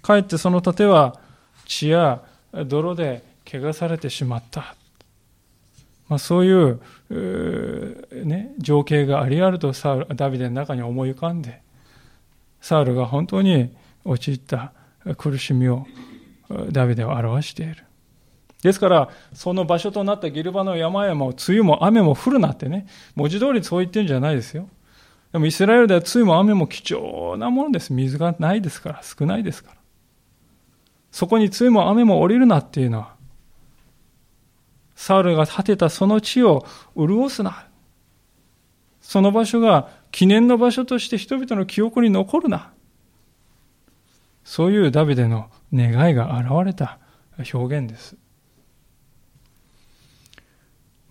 [0.00, 1.20] かえってその盾は
[1.66, 2.22] 血や
[2.66, 4.74] 泥で汚されてしまった。
[6.08, 6.80] まあ、そういう、
[8.24, 11.60] ね、情景がありあるとサウルダビデの中に思い浮かんで、
[12.62, 14.72] サウルが本当に陥った
[15.18, 15.86] 苦しみを
[16.70, 17.85] ダビデは表している。
[18.62, 24.68] ですから、その場所となったギルバの山々を梅雨も雨も降るなってね、文字通りそう言ってるんじゃないですよ。
[25.32, 27.92] でもイスラエルでは梅雨も雨も貴重なものです。
[27.92, 29.76] 水がないですから、少ないですから。
[31.10, 33.14] そこに梅雨も雨も降りるなっていうのは、
[34.94, 36.66] サウルが果てたその地を
[36.96, 37.66] 潤すな。
[39.00, 42.72] その場所が記念の場所として人々の記憶に残るな。
[44.42, 46.98] そういうダビデの願いが現れた
[47.52, 48.16] 表現です。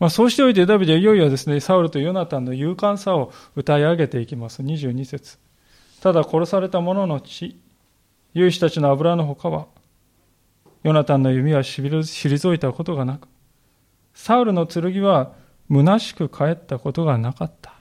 [0.06, 4.62] まあ、そうしておいてダビデはいよいよですね、サウルとヨナタンの勇敢さを歌い上げていきます。
[4.62, 5.40] 22節
[6.00, 7.60] ただ殺された者の血、
[8.36, 9.66] 勇士たちの油の他は、
[10.84, 13.28] ヨナタンの弓は退いたことがなく、
[14.14, 15.34] サウルの剣は
[15.72, 17.74] 虚しく帰ったことがなかった。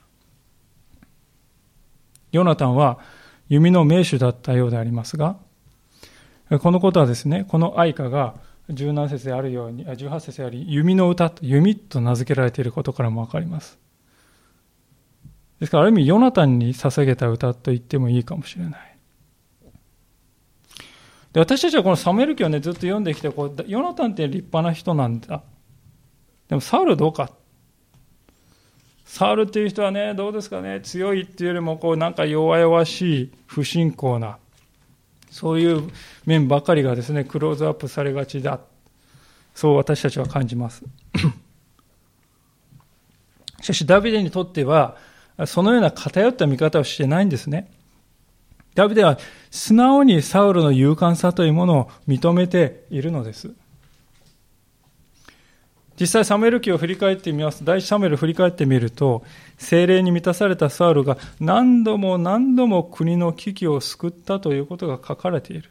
[2.32, 3.00] ヨナタンは
[3.50, 5.36] 弓の名手だったようでありますが、
[6.62, 8.36] このことはですね、この愛歌が
[8.68, 13.78] 17節であるように、18節であり、弓の歌、弓と名付けられていることからもわかります。
[15.60, 18.96] ですから、ある意味、ヨナタンに捧げた歌と言ってもいいかもしれない。
[21.32, 25.42] で私たちはこのサムエル記をね、ずっと読んできて、こうヨナタンって立派な人なんだ。
[26.48, 27.30] でもサウルどうか？
[29.04, 34.38] サウルっていう人はね、どうですかね、強いっていうよりも、こう、なんか弱々しい、不信仰な、
[35.34, 35.90] そういう
[36.26, 38.60] 面ばかりがですね、クローズアップされがちだ。
[39.52, 40.84] そう私たちは感じます。
[43.60, 44.96] しかし、ダビデにとっては、
[45.46, 47.68] そのような偏った見方をしてないんですね。
[48.76, 49.18] ダビデは
[49.50, 53.50] 素直にサウルの勇敢さというものを認めているのです。
[56.00, 57.64] 実際サムエル記を振り返ってみます。
[57.64, 59.22] 第一サムエルを振り返ってみると、
[59.58, 65.70] 精霊に満たされたサウルが何度も何度も国の危機を救ったということが書かれている。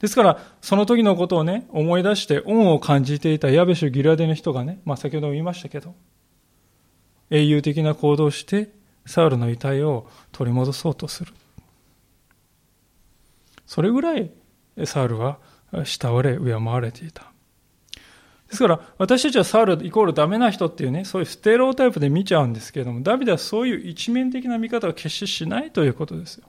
[0.00, 5.94] ですから、その時のことをね、思い出して恩を感じていたヤベシュ・ギラデの人がね、まあ先ほども言いましたけど、
[7.30, 8.70] 英雄的な行動をして、
[9.06, 11.32] サウルの遺体を取り戻そうとする。
[13.64, 14.30] それぐらい、
[14.84, 15.38] サウルは
[15.72, 17.32] 慕われ、敬われていた。
[18.48, 26.46] ですから、私たちはサウルイコールダメな人っていうね、そういうステレオタイプで見ちゃうんですけれども、ダビデはそういう一面的な見方を決してしないということですよ。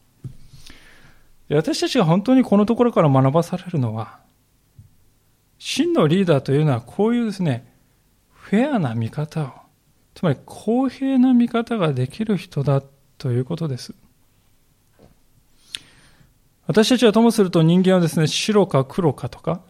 [1.49, 4.19] 私たちが本当にこのところから学ばされるのは、
[5.59, 7.73] 真のリーダーというのはこういうですね、
[8.33, 9.51] フェアな見方を、
[10.13, 12.83] つまり公平な見方ができる人だ
[13.17, 13.95] ということです。
[16.65, 19.61] 私たちはともすると人間はですね、白か黒かとか、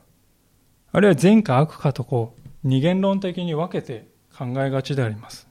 [0.92, 5.48] あるいは善か悪かとこう、二元論的に分けて考えがちであります。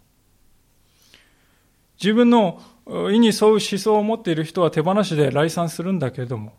[2.00, 2.61] 自分の
[3.12, 6.52] 意に沿う思想を持っている人は手放しで来賛するんだけれども、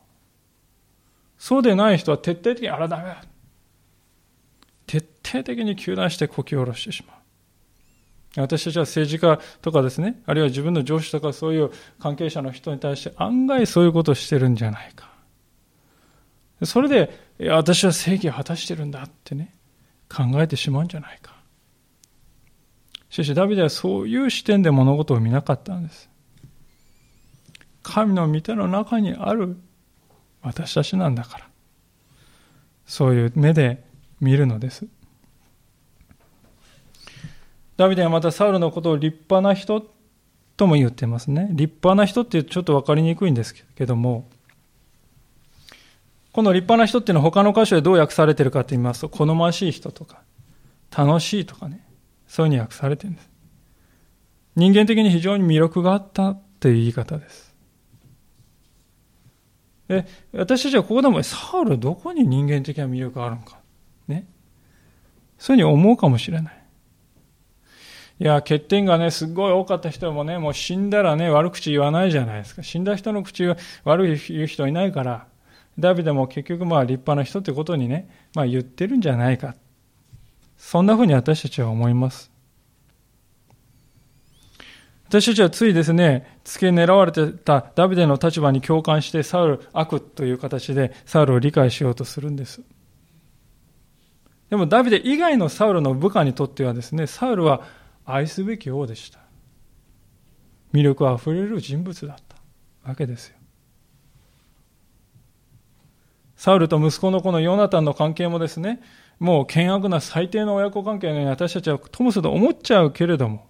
[1.38, 3.24] そうでない人は徹底的に、あらダメだ。
[4.86, 7.18] 徹底的に糾弾してこき下ろしてしまう。
[8.36, 15.12] 私たちは政治家とかですね、あるいは自分の上司とかそういう関係者の人に対して案外そういうことをしてるんじゃないか。
[16.64, 19.56] それで、私は正義を果たしてるんだってね、
[20.10, 21.36] 考えてしまうんじゃないか。
[23.10, 26.10] しかし、ダビデはそういう視点で物事を見なかったんです。
[27.84, 29.58] 神の御手の中にある
[30.42, 31.48] 私たちなんだから。
[32.86, 33.84] そういう目で
[34.20, 34.88] 見るのです。
[37.78, 39.86] ダビデはまたサウルのことを立派な人
[40.58, 41.48] とも言ってますね。
[41.52, 44.30] 立派な人ってちょっと分かりにくいんですけども、
[46.32, 50.22] この立派な人っていうのは他の箇所でどう訳されてるかと言いますと、好ましい人とか、
[50.96, 51.86] 楽しいとかね、
[52.28, 53.30] そういうふうに訳されてるんです。
[54.56, 57.54] 人間的に非常に魅力があったという言い方です。
[59.88, 63.60] で私たちはここでも、サウルどこに人間的な魅力があるのか。
[64.08, 64.26] ね。
[65.38, 66.63] そういうふうに思うかもしれない。
[68.24, 72.64] いや、欠点がね、すごい多かった人もね、もう死んだらね、悪口言わないじゃないですか。
[72.64, 75.28] 死んだ人の口が悪い言う人いないから、
[75.78, 79.56] ダビデも結局まあ立派な人ってことにね、まあ言ってるんじゃないか。
[80.56, 82.32] そんなふうに私たちは思います。
[85.10, 92.62] 私たちはついですね、付け狙われてたダビデの立場に共感してサウル、悪という形でサウルを理解しようとするんです。
[94.50, 99.20] でもダビデ以外のサウルの部下にとってはですね、サウルは愛すべき王でした。
[100.74, 103.36] 魅力あふれる人物だったわけですよ。
[106.36, 108.82] サウルと息子の子のヨナタンの関係もですね、
[109.20, 113.48] もう険悪な最低の親子関係のように私たちはともすると思っちゃうけれども、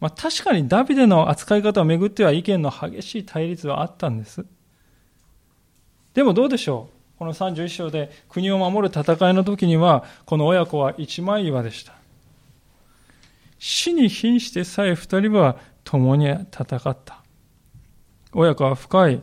[0.00, 4.44] まあ、確かにダビデの扱い方をめぐっては意見の激しい対立はあったんです。
[6.12, 7.18] でもどうでしょう？
[7.20, 11.94] この31章で国を守る戦いの時には、この親子は一枚岩でした。
[13.64, 17.22] 死に瀕してさえ二人は共に戦った。
[18.32, 19.22] 親子は深い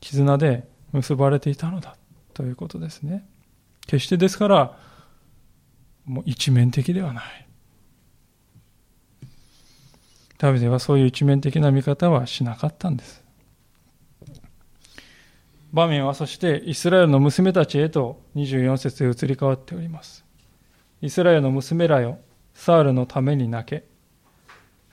[0.00, 1.96] 絆で結ばれていたのだ
[2.34, 3.26] ということですね。
[3.86, 4.78] 決してですから、
[6.04, 7.48] もう一面的ではない。
[10.36, 13.24] ダビデはそういう一面的な見方はしなかったんです。
[15.72, 20.26] 場面はそしてイスラエルの娘たちへと24節で移り変わっております。
[21.00, 22.18] イスラエルの娘らよ、
[22.58, 23.87] サウルのために泣け。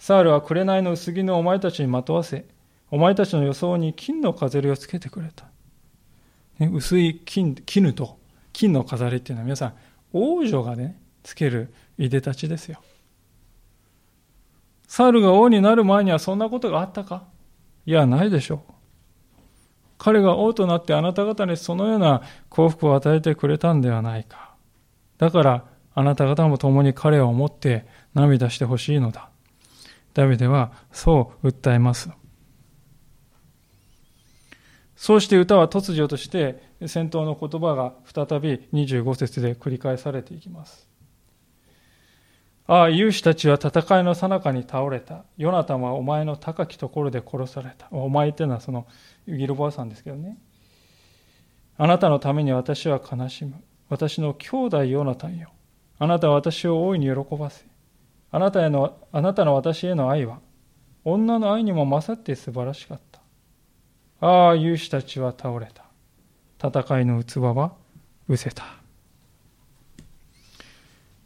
[0.06, 2.46] サウルは紅の薄着のお前たちにまとわせ、
[2.92, 5.46] お前たちの予想に金の飾りをつけてくれた。
[6.60, 8.20] ね、薄い金絹と
[8.54, 9.74] 金の飾りっていうのは皆さん、
[10.14, 12.84] 王女がね、つけるいでたちですよ。
[14.88, 17.24] サウルが王になる前にはそんなことがあったか？
[17.88, 18.74] いや、ないでしょう。
[19.98, 24.54] 彼が王となってあなた方にそのような幸福を与えてくれたんではないか。
[25.18, 29.30] だから、あなた方も共に彼を思って涙してほしいのだ。
[30.16, 32.10] ダビデはそう訴えます。
[34.96, 40.90] そうして歌は突如として戦闘の言葉が再び25節で繰り返されていきます。
[42.68, 45.26] ああ、勇士たちは戦いの最中に倒れた。
[45.38, 47.88] ヨナタンはお前の高きところで殺された。
[47.92, 48.88] お前っていうのはその
[49.28, 50.38] ギルボアさんですけどね。
[51.78, 53.62] あなたのために私は悲しむ。
[53.90, 55.50] 私の兄弟ヨナタンよ。
[56.00, 57.66] あなたは私を大いに喜ばせ。
[58.36, 60.42] あなたへの、あなたの私への愛は、
[61.06, 63.22] 女の愛にも勝って素晴らしかった。
[64.20, 65.86] ああ、勇士たちは倒れた。
[66.62, 67.72] 戦いの器は
[68.28, 68.66] 失せた。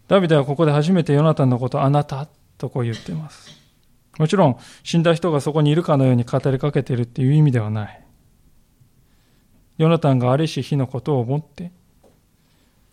[0.07, 2.27] ダビデはここで初めてヨナタンのことあなた
[2.59, 3.57] とこう言っています。
[4.19, 8.05] もちろん死んだ人がそこにいるかのように語りかけているっていう意味ではない。
[9.79, 11.71] ヨナタンがありし日のことを思って、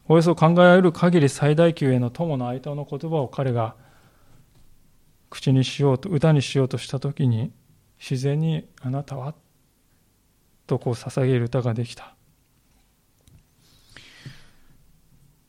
[0.08, 3.76] およそ考えられる限り最大級への友の相手の言葉を彼が
[5.30, 7.52] 口にしようと、歌にしようとしたときに、
[7.98, 9.34] 自然にあなたは
[10.66, 12.14] とこう捧げる歌ができた。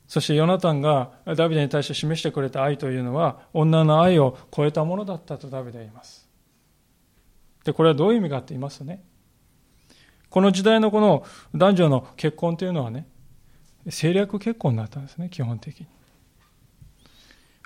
[0.07, 6.29] そしてヨナタンがダビデに対して示してくれた愛というのは女の愛を超えたものだったとダビデは言います。
[7.65, 9.03] で、これはどういう意味かって言いますね、
[10.29, 13.05] この時代のこの男女の結婚というのはね、
[13.85, 15.87] 政略結婚だったんですね、基本的に。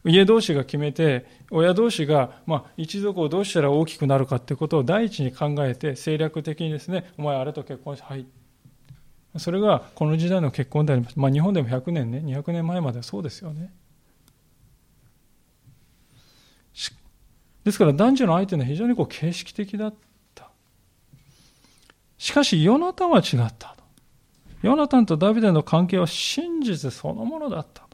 [0.03, 8.25] 家同士が決めて、親同士が、まあ、一族をどうしたら大きくなるかってことを第一に考えて、政略的にですね、お前あれと結婚して、はい。
[9.37, 11.19] それがこの時代の結婚であります。
[11.19, 13.71] まあ、日本でも100年ね、200年前まではそうですよね。
[17.63, 19.93] ですから男女の愛というの非常にこう形式的だっ
[20.33, 20.49] た。
[22.17, 23.75] しかし、ヨナタンは違った。
[24.61, 27.87] ヨナタンとダビデの関係は真実そのものだった。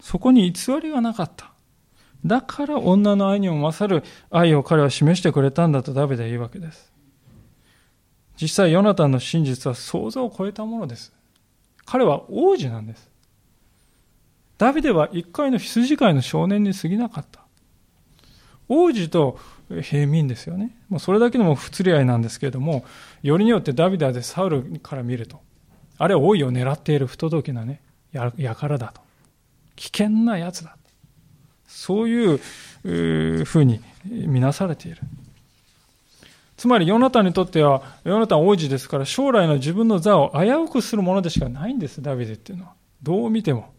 [0.00, 1.52] そこに偽りがなかった。
[2.24, 6.92] だから女の愛にも勝る愛を彼は示してくれたんだとダビデは言うわけです。
[8.40, 11.12] 実際ヨナタンの真実は想像を超えたものです。
[11.84, 13.10] 彼は王子なんです。
[14.58, 17.40] ダビデは一回の羊飼いの少年に過ぎなかった。
[18.68, 19.38] 王子と
[19.82, 20.76] 平民ですよね。
[20.88, 22.84] もうそれだけでも不釣り合いなんですけれども、
[23.22, 25.40] よりによってダビデはでサウルから見ると、
[25.98, 27.80] あれは王位を狙っている不届きなね、
[28.12, 29.00] やからだと。
[29.80, 30.76] 危険なやつだ。
[31.66, 34.98] そういうふうに見なされている。
[36.58, 42.72] つまり、ヨナタンにとっては、ヨナタン王子ですから、将来の自分の座を危うくするものでしかないんです、ダビデっていうのは。
[43.02, 43.72] どう見ても。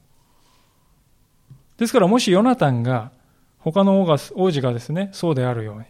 [1.78, 3.12] ですから、もしヨナタンが、
[3.60, 5.86] 他の王が王子がですね、そうであるように、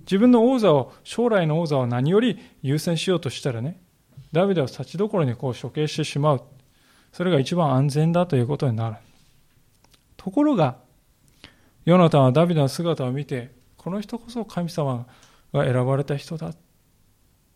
[0.00, 3.80] 自分の王座を、将来の王座を何より優先しようとしたらね、
[4.32, 6.42] ダビデは立ちどころにこう処刑してしまう。
[7.14, 8.96] それが一番安全だということになる。
[10.22, 10.76] ところが、
[11.84, 15.06] ヨナタンはダビデの姿を見て、この人こそ神様
[15.52, 16.54] が選ばれた人だ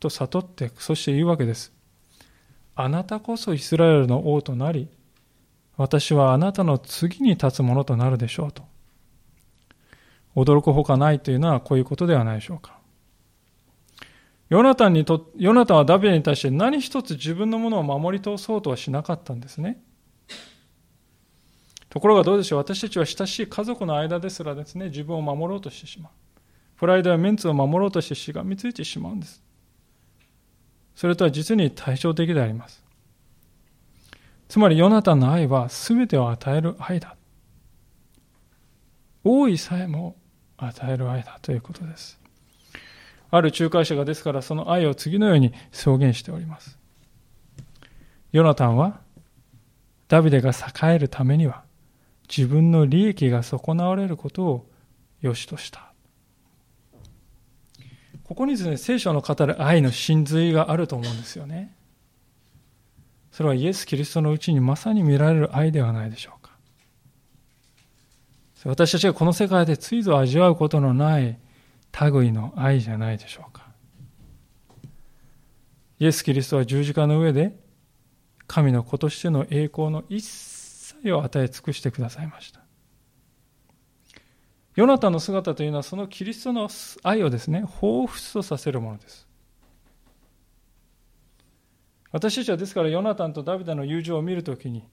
[0.01, 1.73] と悟って、そして言うわけです。
[2.75, 4.89] あなたこそイスラエルの王となり、
[5.77, 8.65] 私はあなたの次に立つものとなるでしょうと。
[10.35, 12.81] 驚くほかないというのはこういうことではないでしょうか。
[14.49, 19.81] ヨナタンにと、ヨナタンはダビデに対して何一つ自分のものを守り通そうとはしなかったんですね。
[21.97, 22.59] ところがどうでしょう？
[22.59, 26.13] 私たちは親しい家族の間ですらですね、自分を守ろうとしてしまう。
[26.77, 29.43] プライドやメンツを守ろうとしてしがみついてしまうんです。
[30.95, 32.85] それとは実に対照的であります。
[34.47, 37.17] つまり、ヨナタンの愛は全てを与える愛だ。
[39.25, 40.17] 大いさえも
[40.59, 42.21] 与える愛だということです。
[43.31, 45.55] ある仲介者がですからその愛を次のように
[45.87, 46.79] 表現しております。
[48.33, 49.01] ヨナタンは
[50.09, 51.65] ダビデが栄えるためには
[52.29, 54.71] 自分の利益が損なわれることを
[55.21, 55.93] 良しとした。
[58.25, 61.77] ここにですね、聖書の語る愛の真髄があると思うんですよね。
[63.31, 66.53] それはイエス・キリストのうちにまさに見られる愛ではないでしょうか。
[68.65, 71.39] 私たちがこの世界でついぞ味わうことのない
[72.01, 73.67] 類の愛じゃないでしょうか。
[75.99, 77.57] イエス・キリストは十字架の上で
[78.47, 80.25] 神の子としての栄光の一
[81.13, 82.61] を与え尽くしてくださいました。
[84.75, 86.69] ヨナタの姿というのはそのキリストの
[87.03, 89.27] 愛をですね、彷彿とさせるものです。
[92.13, 94.85] 私たちはですからヨナタンとダビデの友情を見るときに、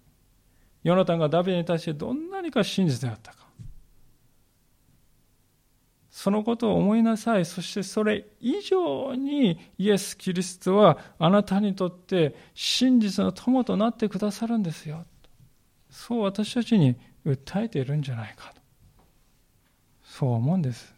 [0.84, 3.44] ヨナタンがダビデに対してどんなにか真実であったか。
[6.10, 7.46] そのことを思いなさい。
[7.46, 15.06] そしてそれ以上にイエス・キリストはあなたにとって真実の友となってくださるんですよ。
[15.94, 18.62] そう私たちに訴えているんじゃないかと。
[20.04, 20.92] そう思うんです。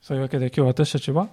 [0.00, 1.28] そういうわけで今日私たちは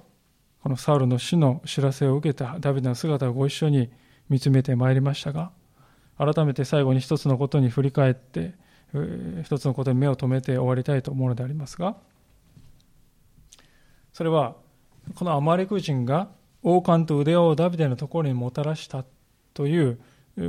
[0.63, 3.89] このサウルの死の知らせを受けたダビデの姿をご一緒に
[4.29, 5.51] 見つめてまいりましたが
[6.17, 8.55] 改めて最後に一つのことに振り返って
[9.43, 11.95] 一つのことに目を留めて終わりたいと思うのでありますが
[14.11, 14.55] それは
[15.13, 16.29] このアマレク人が
[16.67, 19.05] 王冠と腕をダビデのところにもたらした
[19.53, 19.99] という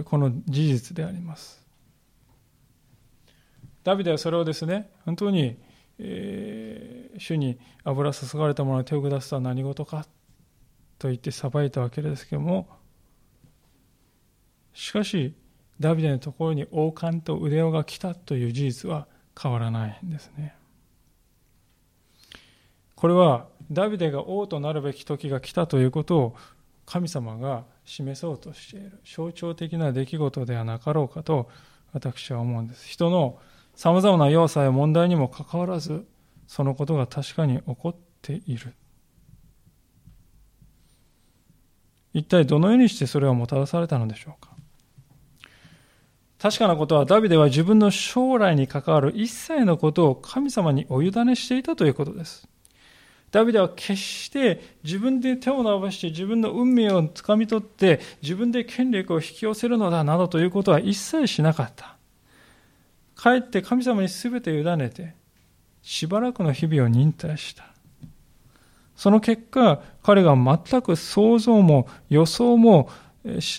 [0.06, 1.62] この事実であります
[3.84, 5.58] ダビデはそれをですね本当に、
[5.98, 10.06] えー、主に油注がれたものに手を下すとは何事か
[10.98, 12.66] と言って裁いたわけですけども
[14.72, 15.34] しかし
[15.78, 19.06] ダビデのところに王冠と腕輪が来たという事実は
[19.38, 20.54] 変わらないんですね。
[22.94, 26.36] これはダビデが王となるべき時が来たということを
[26.84, 31.50] 神様が示そうとしている象徴的な出来事ではなかろうかと
[31.92, 32.86] 私は思うんです。
[32.88, 33.38] 人の
[33.74, 36.06] さまざまな要素や問題にもかかわらず
[36.46, 38.74] そのことが確かに起こっている。
[42.12, 44.56] 一体どのようにしてそれをもたらされたのでしょうか
[46.38, 52.48] 確かなことはダビデは自分の将来に関わる一切のことを神様にお委ねしていたということです。
[53.36, 61.96] ダビデは決して自分で手を伸ばして自分の運命をつかみ取って自分で権力を引き寄せるのだなどということは一切しなかった。
[63.14, 65.14] かえって神様に全て委ねて
[65.82, 67.66] しばらくの日々を忍耐した。
[68.96, 72.88] その結果、彼が全く想像も予想も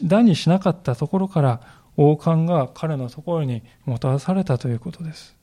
[0.04, 1.62] 打にしなかったところから
[1.98, 5.38] 王冠が彼のところにもたらされたということです。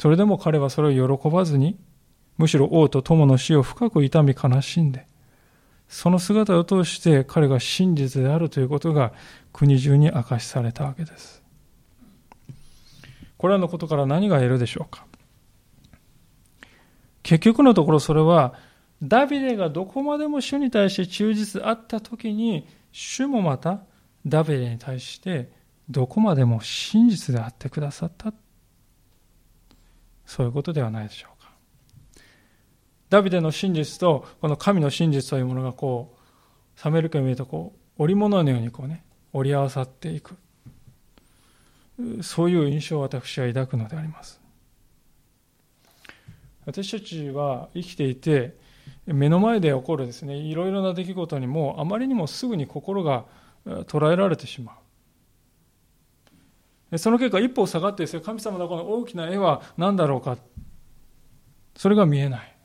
[0.00, 1.78] それでも彼はそれを喜ばずに、
[2.38, 5.06] むしろ王と友の死を深く痛み悲しんで、
[5.88, 9.12] その姿を通して彼が真実であるということが
[9.52, 11.42] 国中に明かしされたわけです。
[13.36, 15.04] これらのことから何が得るでしょうか？
[17.22, 18.54] 結局のところそれは
[19.02, 23.80] ダビデがどこまでも主に対して忠実あった時に主もまた
[24.26, 25.52] ダビデに対して
[25.90, 28.32] どこまでも真実であってくださった
[30.30, 31.50] そういうことではないでしょうか。
[33.08, 36.16] ダビデの真実とこの神の真実というものがこ
[36.80, 39.02] う冷めるか見るとこう織物のようにこうね
[39.32, 40.36] 織り合わさっていく。
[42.22, 44.40] そういう印象を私は抱くのであります。
[46.64, 48.56] 私たちは生きていて
[49.06, 53.24] 目の前で起こるですねいろいろな出来事にもあまりにもすぐに心が
[53.66, 54.76] 捉えられてしまう。
[56.96, 60.36] その結果一歩下がってですね神様のこの大きな絵は何だろうか
[61.76, 62.56] それが見えない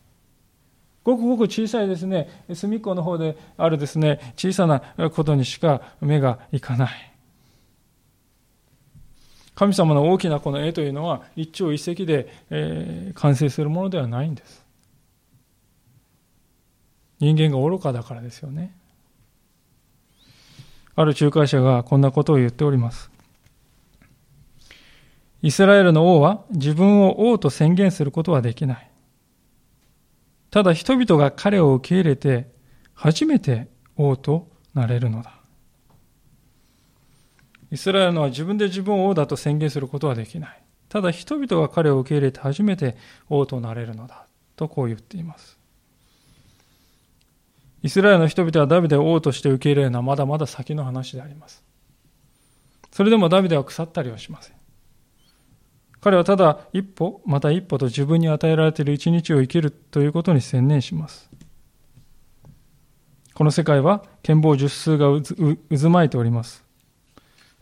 [1.04, 7.12] ごくごく小さいですね隅っこの方であるですね小さなことにしか目がいかない
[9.54, 14.66] 神様の大きなこの絵というのは一朝一夕で、え、完成するものではないんです
[17.20, 18.76] 人間が愚かだからですよね。
[20.96, 23.10] ある仲介者がこんなことを言っております。
[25.46, 28.92] イスラエルの王は自分を王と宣言することはできない。
[30.50, 32.50] ただ人々が彼を受け入れて
[32.96, 35.36] 初めて王となれるのだ。
[37.70, 40.64] イスラエルのは自分で自分を王だと宣言することはできない。
[40.90, 42.98] ただ人々が彼を受け入れて初めて
[43.30, 44.26] 王となれるのだ。
[44.56, 45.60] とこう言っています。
[47.84, 51.64] イスラエルの人々はダビデを王として受け入れるのはまだまだ先の話であります。
[52.92, 54.65] それでもダビデは腐ったりはしません。
[56.06, 61.32] 彼はただ一歩、また一歩と自分に与えられている一日を生きるということに専念します。
[63.34, 66.64] この世界は剣謀術数が渦巻いております。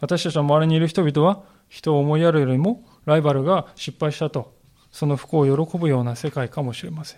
[0.01, 4.53] 私たちの周りにいる人々は人を思いやるよりもライバルが失敗したと、
[4.91, 7.15] その不幸を喜ぶような世界かもしれませ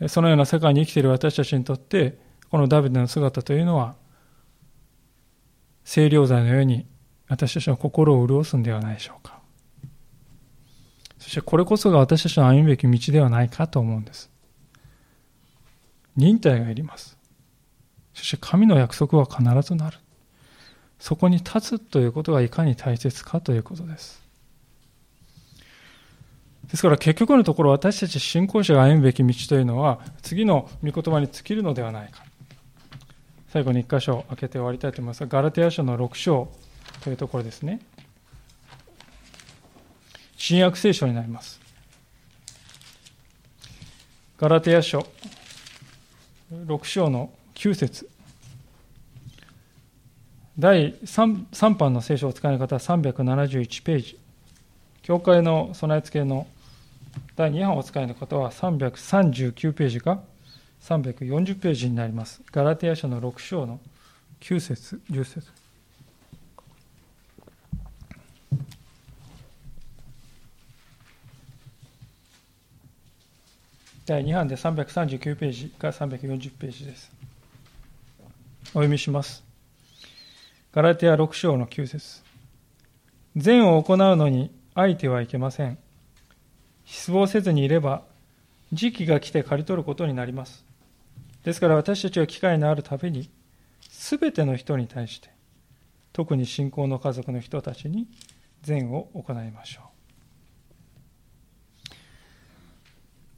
[0.00, 0.08] ん。
[0.08, 2.18] そのような世界に生きている私たちにとって、
[2.50, 3.96] このダビデの姿というのは、
[5.84, 6.86] 清涼剤のように
[7.28, 9.33] 私たちの心を潤すんではないでしょうか。
[11.24, 14.30] そしてこれこそが私たちの歩むべき道ではないかと思うんです。
[16.16, 17.16] 忍耐がいります。
[18.12, 19.96] そして神の約束は必ずなる。
[20.98, 24.22] そこに立つということがいかに大切かということです。
[26.64, 32.22] ですから結局のところ私たち信仰者が歩むべき道というのは次の御言葉に尽きるのではないか。
[33.48, 36.52] 最後に一箇所開けて終わりたいと思いますが、ガラテヤ書の6章
[37.02, 37.80] というところですね。
[40.36, 41.60] 新約聖書になります。
[44.36, 45.06] ガラテヤ書
[46.52, 48.08] 6章の9節
[50.58, 54.18] 第 3, 3版の聖書を使いの方は371ページ。
[55.02, 56.46] 教会の備え付けの
[57.36, 60.20] 第2版をお使いの方は339ページか
[60.82, 62.42] 340ページになります。
[62.52, 63.80] ガラテヤ書の6章の
[64.40, 65.63] 9節10節
[74.06, 77.10] 第2版で339ページから340ページです。
[78.66, 79.42] お読みします。
[80.72, 82.22] ガラテヤ6章の9節
[83.34, 85.78] 善を行うのに相手はいけません。
[86.84, 88.02] 失望せずにいれば、
[88.74, 90.66] 時期が来て刈り取ることになります。
[91.42, 93.30] ですから私たちは機会のあるたびに、
[93.88, 95.30] すべての人に対して、
[96.12, 98.06] 特に信仰の家族の人たちに
[98.60, 99.84] 善を行いましょう。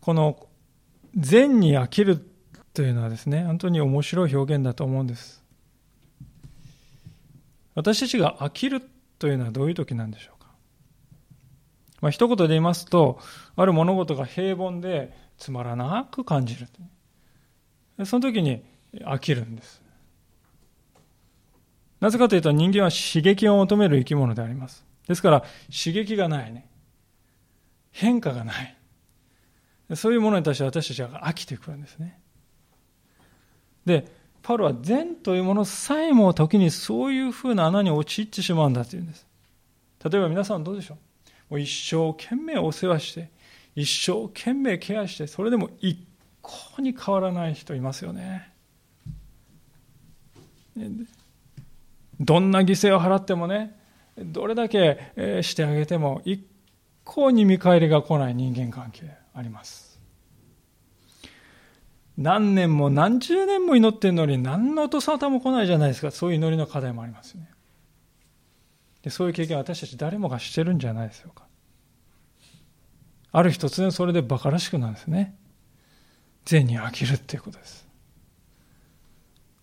[0.01, 0.49] この
[1.17, 2.25] 善に飽きる
[2.75, 5.43] というのはですね、本当に面白い表現だと思うんです。
[7.75, 8.83] 私たちが飽きる
[9.19, 10.49] というのはどういう時なんでしょうか。
[12.01, 13.19] まあ、一言で言いますと、
[13.57, 16.67] ある物事が平凡でつまらなく感じる。
[18.05, 18.63] その時に
[19.01, 19.83] 飽きるんです。
[22.01, 24.85] なぜかというと人間は刺激を求める生き物であります。
[25.09, 25.41] ですから
[25.73, 26.69] 刺激がないね。
[27.91, 28.76] 変化がない。
[29.95, 32.19] そういうものに対して私たちは飽きてくるんですね。
[33.85, 34.07] で、
[34.43, 39.27] パウロは善というものさえも時にそういうふうな穴に陥ってしまうんだというんです。
[40.05, 41.55] 例えば皆さんどうでしょう？
[41.55, 43.31] もう一生懸命お世話して、
[43.75, 46.05] 一生懸命ケアして、それでも一
[46.43, 48.53] 向に変わらない人いますよね。
[52.21, 53.79] どんな犠牲を払ってもね、
[54.19, 56.45] どれだけしてあげても一
[57.05, 60.01] 向に見返りが来ない人間関係あります。
[62.17, 66.11] 何年も何十年も祈ってるのに何の音沙汰も来ないじゃないですか。
[66.11, 67.51] そういう祈りの課題もありますよね。
[69.03, 71.45] でそういう経験私たち誰もがしてるんじゃないでしょうか。
[73.33, 75.37] ある日突然それで馬鹿らしくなるんですね。
[76.47, 77.87] 善に飽きるっていうことです。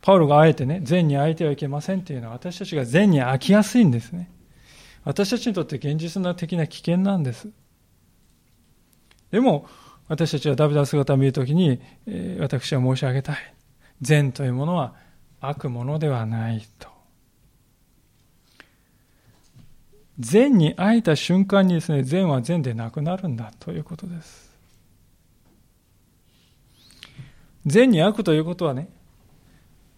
[0.02, 4.30] パウロがあえてね、善に相手はいけませんっていうのは私たちが善に飽きやすいんですね。
[5.06, 7.50] 私たちにとって現実的な危険なんです。
[9.34, 9.68] でも、
[10.08, 11.82] 私たちはダビデの姿を見るときに、
[12.38, 13.38] 私は申し上げたい。
[14.00, 14.94] 善というものは
[15.42, 16.88] 悪者ではないと。
[20.20, 24.54] 善に会えた瞬間にですね、善は善でなくなるんだということです。
[27.66, 28.88] 善に悪ということはね、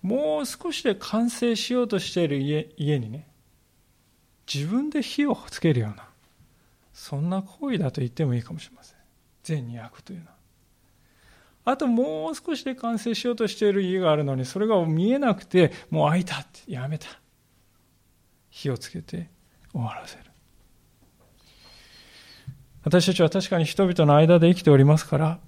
[0.01, 3.27] もう少しで完成しようとしている家家にね、
[4.47, 6.07] 自分で火をつけるような、
[6.93, 8.94] そんな行為だと言ってもいいかもしれません。
[9.45, 10.31] 善に悪というのは。
[11.65, 17.07] あともう少しで完成しようとしている家があるのに、それが見えなくて、もう開いたって、やめた。
[18.49, 19.29] 火をつけて
[19.71, 20.23] 終わらせる。
[22.83, 25.39] 私たちは確かに人々の間で生きておりますから、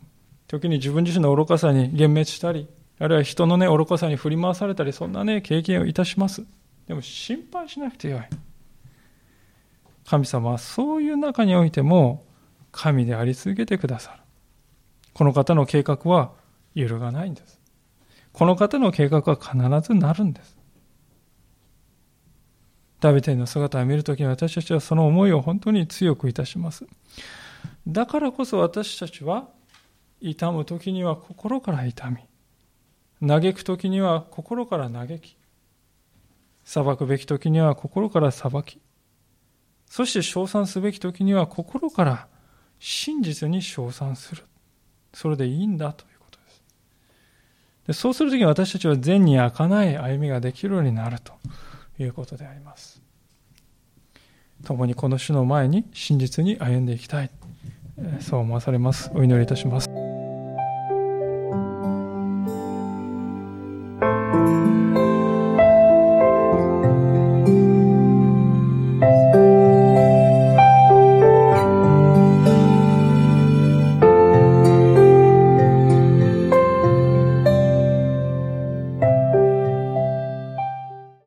[0.47, 2.67] 時に自分自身の愚かさに幻滅したり、
[2.99, 6.43] あるいは人のね、愚かさに振り回されたり、そんなね、経験をいたします。
[6.87, 8.21] でも心配しなくてよい。
[10.05, 12.25] 神様はそういう中においても、
[12.77, 14.19] 神であり続けてくださる。
[15.13, 16.33] この方の計画は
[16.75, 17.59] 揺るがないんです。
[18.31, 20.55] この方の計画は必ずなるんです。
[22.99, 26.85] ダビデの姿を見るときに私たちはその思いを本当に強くいたします。
[27.87, 29.47] だからこそ私たちは
[30.21, 32.17] 痛む時には心から痛み
[33.27, 35.37] 嘆く時には心から嘆き
[36.63, 38.81] 裁くべき時には心から裁き
[39.89, 42.27] そして称賛すべき時には心から
[42.79, 44.43] 真実に称賛する。
[45.13, 46.63] それでいいんだということです。
[47.87, 51.33] でそうするときに私たちは善に開かない歩みができるようになると
[51.99, 53.01] いうことであります。
[54.63, 57.29] 共にこの種の前に真実に歩んでいきたい。
[58.19, 59.11] そう思わされます。
[59.13, 59.96] お祈りいたします。